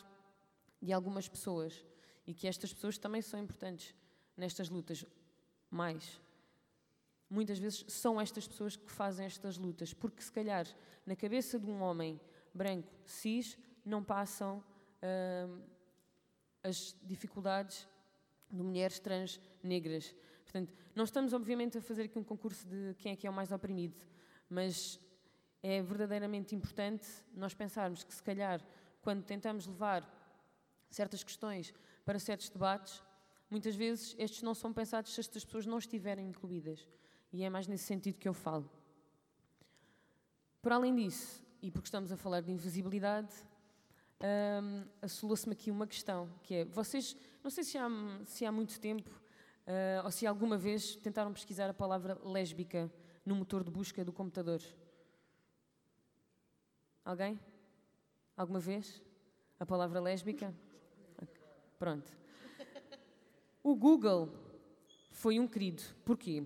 de 0.82 0.94
algumas 0.94 1.28
pessoas 1.28 1.84
e 2.28 2.34
que 2.34 2.48
estas 2.48 2.74
pessoas 2.74 2.98
também 2.98 3.22
são 3.22 3.40
importantes 3.40 3.96
nestas 4.36 4.70
lutas. 4.70 5.06
Mais, 5.72 6.22
muitas 7.30 7.58
vezes 7.58 7.86
são 7.88 8.20
estas 8.20 8.48
pessoas 8.48 8.76
que 8.76 8.92
fazem 8.92 9.26
estas 9.26 9.58
lutas, 9.58 9.94
porque 9.94 10.22
se 10.22 10.32
calhar 10.32 10.68
na 11.06 11.16
cabeça 11.16 11.58
de 11.58 11.66
um 11.66 11.82
homem 11.82 12.20
branco 12.54 12.92
cis 13.06 13.58
não 13.84 14.04
passam 14.04 14.64
uh, 15.02 15.64
as 16.64 16.96
dificuldades 17.04 17.88
de 18.52 18.62
mulheres 18.62 19.00
trans 19.00 19.40
negras. 19.64 20.14
Portanto, 20.44 20.74
não 20.96 21.04
estamos 21.04 21.34
obviamente 21.34 21.78
a 21.78 21.82
fazer 21.82 22.04
aqui 22.04 22.18
um 22.18 22.24
concurso 22.24 22.66
de 22.68 22.96
quem 22.98 23.12
é 23.12 23.16
que 23.16 23.28
é 23.28 23.30
o 23.30 23.34
mais 23.34 23.52
oprimido, 23.52 23.98
mas 24.50 25.00
é 25.62 25.82
verdadeiramente 25.82 26.56
importante 26.56 27.08
nós 27.34 27.54
pensarmos 27.54 28.04
que 28.04 28.14
se 28.14 28.24
calhar 28.24 28.66
quando 29.02 29.24
tentamos 29.24 29.68
levar 29.68 30.06
certas 30.90 31.24
questões 31.24 31.74
para 32.08 32.20
certos 32.20 32.48
debates, 32.50 33.04
muitas 33.50 33.76
vezes 33.76 34.16
estes 34.18 34.42
não 34.42 34.54
são 34.54 34.72
pensados 34.72 35.14
se 35.14 35.20
estas 35.20 35.44
pessoas 35.44 35.66
não 35.66 35.78
estiverem 35.78 36.26
incluídas. 36.26 36.88
E 37.34 37.44
é 37.44 37.50
mais 37.50 37.68
nesse 37.68 37.84
sentido 37.84 38.18
que 38.18 38.30
eu 38.30 38.34
falo. 38.34 38.72
Por 40.62 40.72
além 40.72 40.96
disso, 40.96 41.44
e 41.62 41.70
porque 41.70 41.88
estamos 41.88 42.10
a 42.10 42.16
falar 42.16 42.40
de 42.40 42.50
invisibilidade, 42.50 43.36
um, 44.22 44.88
assolou-se-me 45.02 45.52
aqui 45.52 45.70
uma 45.70 45.86
questão, 45.86 46.30
que 46.44 46.56
é, 46.56 46.64
vocês, 46.64 47.14
não 47.44 47.52
sei 47.52 47.66
se 47.66 47.78
há, 47.78 47.90
se 48.24 48.46
há 48.46 48.54
muito 48.54 48.80
tempo, 48.80 49.12
uh, 49.12 50.06
ou 50.06 50.10
se 50.10 50.26
alguma 50.26 50.58
vez 50.58 50.96
tentaram 50.96 51.34
pesquisar 51.34 51.70
a 51.70 51.74
palavra 51.74 52.18
lésbica 52.24 52.90
no 53.26 53.36
motor 53.36 53.66
de 53.66 53.70
busca 53.70 54.06
do 54.06 54.14
computador. 54.14 54.62
Alguém? 57.04 57.38
Alguma 58.38 58.62
vez? 58.62 59.04
A 59.60 59.66
palavra 59.66 60.00
lésbica? 60.00 60.56
Pronto. 61.78 62.12
O 63.64 63.76
Google 63.76 64.30
foi 65.12 65.40
um 65.40 65.48
querido. 65.48 65.84
Porquê? 66.04 66.44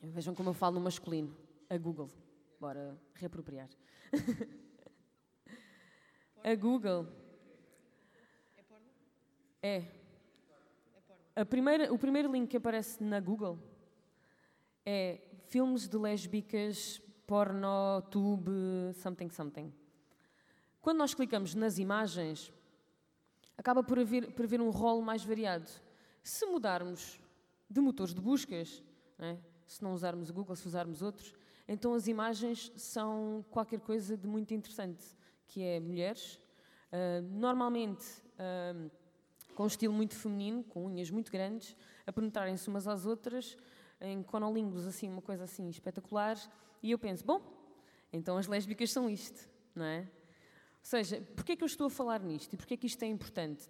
Vejam 0.00 0.34
como 0.34 0.50
eu 0.50 0.54
falo 0.54 0.76
no 0.76 0.80
masculino. 0.80 1.36
A 1.68 1.76
Google. 1.76 2.10
Bora 2.58 2.98
reapropriar. 3.14 3.68
a 6.42 6.54
Google. 6.54 7.06
É. 9.62 9.84
A 11.36 11.44
primeira, 11.44 11.92
o 11.92 11.98
primeiro 11.98 12.32
link 12.32 12.48
que 12.48 12.56
aparece 12.56 13.02
na 13.02 13.20
Google 13.20 13.58
é 14.84 15.20
filmes 15.48 15.86
de 15.86 15.96
lésbicas, 15.96 17.00
porno, 17.26 18.02
tube, 18.10 18.50
something, 18.94 19.30
something. 19.30 19.72
Quando 20.80 20.98
nós 20.98 21.14
clicamos 21.14 21.54
nas 21.54 21.78
imagens, 21.78 22.52
acaba 23.60 23.82
por 23.82 23.98
haver, 23.98 24.32
por 24.32 24.46
haver 24.46 24.58
um 24.58 24.70
rol 24.70 25.02
mais 25.02 25.22
variado. 25.22 25.70
Se 26.22 26.46
mudarmos 26.46 27.20
de 27.68 27.78
motores 27.78 28.14
de 28.14 28.20
buscas, 28.20 28.82
é? 29.18 29.36
se 29.66 29.84
não 29.84 29.92
usarmos 29.92 30.30
o 30.30 30.32
Google, 30.32 30.56
se 30.56 30.66
usarmos 30.66 31.02
outros, 31.02 31.34
então 31.68 31.92
as 31.92 32.08
imagens 32.08 32.72
são 32.74 33.44
qualquer 33.50 33.78
coisa 33.80 34.16
de 34.16 34.26
muito 34.26 34.54
interessante, 34.54 35.04
que 35.46 35.62
é 35.62 35.78
mulheres, 35.78 36.40
uh, 36.90 37.20
normalmente 37.32 38.06
uh, 38.32 38.90
com 39.54 39.64
um 39.64 39.66
estilo 39.66 39.92
muito 39.92 40.16
feminino, 40.16 40.64
com 40.64 40.86
unhas 40.86 41.10
muito 41.10 41.30
grandes, 41.30 41.76
a 42.06 42.12
penetrarem-se 42.12 42.66
umas 42.66 42.88
às 42.88 43.04
outras, 43.04 43.58
em 44.00 44.22
conolingos, 44.22 44.86
assim, 44.86 45.06
uma 45.10 45.20
coisa 45.20 45.44
assim 45.44 45.68
espetacular, 45.68 46.38
e 46.82 46.92
eu 46.92 46.98
penso, 46.98 47.26
bom, 47.26 47.42
então 48.10 48.38
as 48.38 48.46
lésbicas 48.46 48.90
são 48.90 49.08
isto, 49.10 49.46
não 49.74 49.84
é? 49.84 50.08
Seja, 50.82 51.20
porquê 51.36 51.52
é 51.52 51.56
que 51.56 51.62
eu 51.62 51.66
estou 51.66 51.86
a 51.86 51.90
falar 51.90 52.20
nisto 52.20 52.54
e 52.54 52.56
porquê 52.56 52.74
é 52.74 52.76
que 52.76 52.86
isto 52.86 53.02
é 53.02 53.06
importante? 53.06 53.68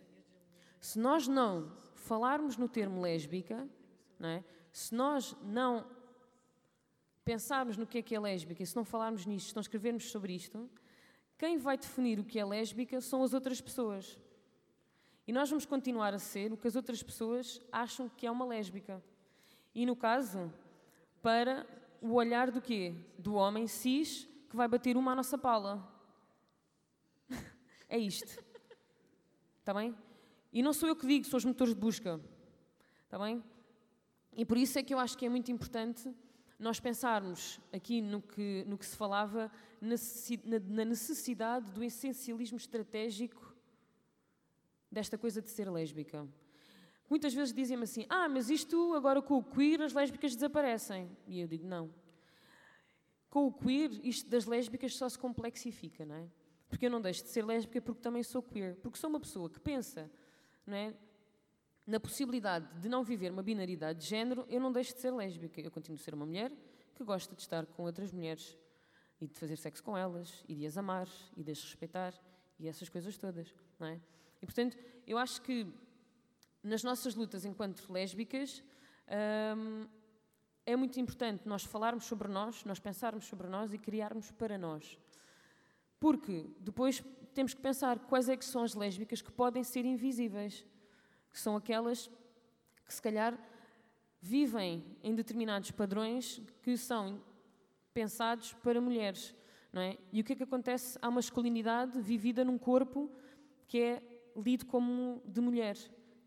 Se 0.80 0.98
nós 0.98 1.28
não 1.28 1.70
falarmos 1.94 2.56
no 2.56 2.68
termo 2.68 3.00
lésbica, 3.00 3.68
não 4.18 4.28
é? 4.28 4.44
se 4.72 4.94
nós 4.94 5.36
não 5.42 5.86
pensarmos 7.24 7.76
no 7.76 7.86
que 7.86 7.98
é 7.98 8.02
que 8.02 8.14
é 8.14 8.20
lésbica 8.20 8.64
se 8.64 8.76
não 8.76 8.84
falarmos 8.84 9.26
nisto, 9.26 9.48
se 9.48 9.56
não 9.56 9.60
escrevermos 9.60 10.10
sobre 10.10 10.34
isto, 10.34 10.70
quem 11.38 11.58
vai 11.58 11.76
definir 11.76 12.18
o 12.18 12.24
que 12.24 12.38
é 12.38 12.44
lésbica 12.44 13.00
são 13.00 13.22
as 13.22 13.32
outras 13.32 13.60
pessoas. 13.60 14.18
E 15.26 15.32
nós 15.32 15.48
vamos 15.48 15.64
continuar 15.64 16.12
a 16.12 16.18
ser 16.18 16.52
o 16.52 16.56
que 16.56 16.66
as 16.66 16.76
outras 16.76 17.02
pessoas 17.02 17.60
acham 17.70 18.08
que 18.08 18.26
é 18.26 18.30
uma 18.30 18.44
lésbica. 18.44 19.02
E 19.74 19.86
no 19.86 19.94
caso, 19.94 20.52
para 21.22 21.66
o 22.00 22.14
olhar 22.14 22.50
do 22.50 22.60
quê? 22.60 22.94
Do 23.18 23.34
homem 23.34 23.66
cis 23.66 24.28
que 24.48 24.56
vai 24.56 24.66
bater 24.66 24.96
uma 24.96 25.12
à 25.12 25.14
nossa 25.14 25.38
pala. 25.38 25.88
É 27.90 27.98
isto. 27.98 28.42
Está 29.58 29.74
bem? 29.74 29.94
E 30.52 30.62
não 30.62 30.72
sou 30.72 30.88
eu 30.88 30.96
que 30.96 31.06
digo, 31.06 31.26
são 31.26 31.36
os 31.36 31.44
motores 31.44 31.74
de 31.74 31.80
busca. 31.80 32.20
Está 33.04 33.18
bem? 33.18 33.42
E 34.32 34.44
por 34.44 34.56
isso 34.56 34.78
é 34.78 34.82
que 34.82 34.94
eu 34.94 34.98
acho 34.98 35.18
que 35.18 35.26
é 35.26 35.28
muito 35.28 35.50
importante 35.50 36.08
nós 36.58 36.78
pensarmos 36.78 37.60
aqui 37.72 38.00
no 38.00 38.22
que, 38.22 38.64
no 38.66 38.78
que 38.78 38.86
se 38.86 38.96
falava 38.96 39.50
na 39.80 40.84
necessidade 40.84 41.72
do 41.72 41.82
essencialismo 41.82 42.56
estratégico 42.56 43.54
desta 44.90 45.18
coisa 45.18 45.42
de 45.42 45.50
ser 45.50 45.68
lésbica. 45.70 46.28
Muitas 47.08 47.34
vezes 47.34 47.52
dizem-me 47.52 47.82
assim: 47.82 48.06
Ah, 48.08 48.28
mas 48.28 48.50
isto 48.50 48.94
agora 48.94 49.20
com 49.20 49.38
o 49.38 49.42
queer 49.42 49.82
as 49.82 49.92
lésbicas 49.92 50.34
desaparecem. 50.34 51.10
E 51.26 51.40
eu 51.40 51.48
digo: 51.48 51.66
Não. 51.66 51.92
Com 53.28 53.46
o 53.46 53.52
queer, 53.52 53.90
isto 54.04 54.28
das 54.30 54.46
lésbicas 54.46 54.96
só 54.96 55.08
se 55.08 55.18
complexifica, 55.18 56.04
não 56.04 56.14
é? 56.14 56.28
Porque 56.70 56.86
eu 56.86 56.90
não 56.90 57.00
deixo 57.00 57.24
de 57.24 57.28
ser 57.28 57.44
lésbica 57.44 57.82
porque 57.82 58.00
também 58.00 58.22
sou 58.22 58.42
queer. 58.42 58.76
Porque 58.76 58.96
sou 58.96 59.10
uma 59.10 59.20
pessoa 59.20 59.50
que 59.50 59.60
pensa 59.60 60.10
não 60.64 60.76
é, 60.76 60.94
na 61.86 61.98
possibilidade 61.98 62.80
de 62.80 62.88
não 62.88 63.02
viver 63.02 63.32
uma 63.32 63.42
binaridade 63.42 63.98
de 63.98 64.06
género, 64.06 64.46
eu 64.48 64.60
não 64.60 64.70
deixo 64.72 64.94
de 64.94 65.00
ser 65.00 65.12
lésbica. 65.12 65.60
Eu 65.60 65.70
continuo 65.70 65.98
a 66.00 66.02
ser 66.02 66.14
uma 66.14 66.24
mulher 66.24 66.52
que 66.94 67.02
gosta 67.02 67.34
de 67.34 67.42
estar 67.42 67.66
com 67.66 67.82
outras 67.82 68.12
mulheres 68.12 68.56
e 69.20 69.26
de 69.26 69.34
fazer 69.34 69.56
sexo 69.56 69.82
com 69.82 69.98
elas 69.98 70.44
e 70.48 70.54
de 70.54 70.66
as 70.66 70.78
amar 70.78 71.08
e 71.36 71.42
de 71.42 71.50
as 71.50 71.62
respeitar 71.62 72.14
e 72.58 72.68
essas 72.68 72.88
coisas 72.88 73.16
todas, 73.18 73.54
não 73.78 73.88
é? 73.88 74.00
E 74.40 74.46
portanto, 74.46 74.78
eu 75.06 75.18
acho 75.18 75.42
que 75.42 75.66
nas 76.62 76.82
nossas 76.82 77.14
lutas 77.14 77.44
enquanto 77.44 77.90
lésbicas 77.92 78.62
hum, 79.56 79.86
é 80.64 80.76
muito 80.76 81.00
importante 81.00 81.48
nós 81.48 81.64
falarmos 81.64 82.04
sobre 82.04 82.28
nós, 82.28 82.64
nós 82.64 82.78
pensarmos 82.78 83.24
sobre 83.24 83.48
nós 83.48 83.72
e 83.72 83.78
criarmos 83.78 84.30
para 84.30 84.56
nós. 84.56 84.98
Porque 86.00 86.46
depois 86.58 87.04
temos 87.34 87.54
que 87.54 87.60
pensar 87.60 87.98
quais 88.00 88.28
é 88.28 88.36
que 88.36 88.44
são 88.44 88.64
as 88.64 88.74
lésbicas 88.74 89.22
que 89.22 89.30
podem 89.30 89.62
ser 89.62 89.84
invisíveis 89.84 90.66
que 91.30 91.38
são 91.38 91.56
aquelas 91.56 92.10
que 92.84 92.92
se 92.92 93.00
calhar 93.00 93.38
vivem 94.20 94.84
em 95.02 95.14
determinados 95.14 95.70
padrões 95.70 96.42
que 96.62 96.76
são 96.76 97.22
pensados 97.94 98.52
para 98.54 98.80
mulheres, 98.80 99.34
não 99.72 99.80
é? 99.80 99.96
E 100.12 100.20
o 100.20 100.24
que 100.24 100.32
é 100.32 100.36
que 100.36 100.42
acontece? 100.42 100.98
Há 101.00 101.10
masculinidade 101.10 102.00
vivida 102.00 102.44
num 102.44 102.58
corpo 102.58 103.10
que 103.68 103.78
é 103.78 104.02
lido 104.36 104.66
como 104.66 105.22
de 105.24 105.40
mulher, 105.40 105.76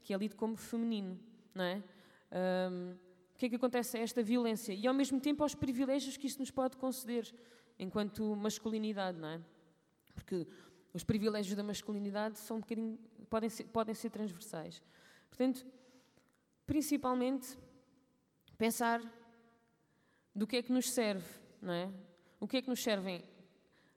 que 0.01 0.13
é 0.13 0.17
lido 0.17 0.35
como 0.35 0.55
feminino, 0.55 1.19
não 1.53 1.63
é? 1.63 1.83
Um, 2.31 2.95
o 3.35 3.37
que 3.37 3.47
é 3.47 3.49
que 3.49 3.55
acontece 3.55 3.97
a 3.97 4.01
esta 4.01 4.23
violência 4.23 4.73
e 4.73 4.87
ao 4.87 4.93
mesmo 4.93 5.19
tempo 5.19 5.43
aos 5.43 5.53
privilégios 5.53 6.15
que 6.15 6.27
isto 6.27 6.39
nos 6.39 6.51
pode 6.51 6.77
conceder 6.77 7.33
enquanto 7.77 8.35
masculinidade, 8.35 9.19
não 9.19 9.27
é? 9.27 9.41
Porque 10.13 10.47
os 10.93 11.03
privilégios 11.03 11.55
da 11.55 11.63
masculinidade 11.63 12.37
são 12.37 12.57
um 12.57 12.59
bocadinho, 12.59 12.99
podem, 13.29 13.49
ser, 13.49 13.63
podem 13.65 13.95
ser 13.95 14.09
transversais. 14.09 14.81
Portanto, 15.29 15.65
principalmente, 16.65 17.57
pensar 18.57 19.01
do 20.35 20.45
que 20.45 20.57
é 20.57 20.63
que 20.63 20.71
nos 20.71 20.91
serve, 20.91 21.27
não 21.61 21.73
é? 21.73 21.91
O 22.39 22.47
que 22.47 22.57
é 22.57 22.61
que 22.61 22.69
nos 22.69 22.81
servem? 22.81 23.23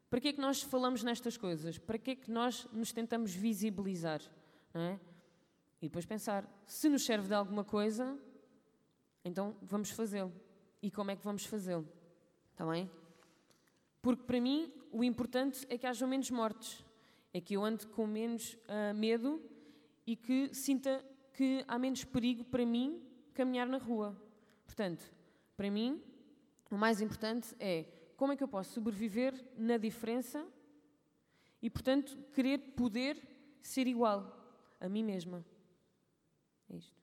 Para 0.09 0.21
que 0.21 0.29
é 0.29 0.33
que 0.33 0.41
nós 0.41 0.62
falamos 0.62 1.03
nestas 1.03 1.37
coisas? 1.37 1.79
Para 1.79 1.99
que 1.99 2.12
é 2.12 2.17
que 2.17 2.31
nós 2.31 2.67
nos 2.73 2.93
tentamos 2.93 3.35
visibilizar, 3.35 4.21
não 4.73 4.81
é? 4.81 5.01
E 5.83 5.89
depois 5.89 6.07
pensar, 6.07 6.49
se 6.67 6.89
nos 6.89 7.05
serve 7.05 7.29
de 7.29 7.35
alguma 7.35 7.64
coisa, 7.64 8.19
então 9.25 9.57
vamos 9.62 9.91
fazê-lo. 9.91 10.33
E 10.81 10.91
como 10.91 11.11
é 11.11 11.17
que 11.17 11.25
vamos 11.25 11.45
fazê-lo? 11.45 11.87
Está 12.53 12.64
bem? 12.67 12.91
Porque 14.07 14.23
para 14.23 14.41
mim 14.41 14.73
o 14.93 15.03
importante 15.03 15.67
é 15.69 15.77
que 15.77 15.85
haja 15.85 16.07
menos 16.07 16.31
mortes, 16.31 16.85
é 17.35 17.41
que 17.41 17.55
eu 17.57 17.65
ande 17.65 17.89
com 17.89 18.07
menos 18.07 18.55
uh, 18.55 18.95
medo 18.95 19.43
e 20.07 20.15
que 20.15 20.55
sinta 20.55 21.05
que 21.35 21.65
há 21.67 21.77
menos 21.77 22.05
perigo 22.05 22.45
para 22.45 22.65
mim 22.65 23.03
caminhar 23.35 23.67
na 23.67 23.79
rua. 23.79 24.17
Portanto, 24.65 25.13
para 25.57 25.69
mim, 25.73 26.01
o 26.71 26.77
mais 26.77 27.01
importante 27.01 27.53
é 27.59 27.85
como 28.17 28.33
é 28.33 28.37
que 28.37 28.45
eu 28.45 28.47
posso 28.47 28.75
sobreviver 28.75 29.35
na 29.59 29.77
diferença 29.77 30.47
e, 31.61 31.69
portanto, 31.69 32.17
querer 32.33 32.59
poder 32.77 33.21
ser 33.61 33.89
igual 33.89 34.23
a 34.79 34.89
mim 34.89 35.03
mesma. 35.03 35.45
É 36.71 36.77
isto. 36.77 36.95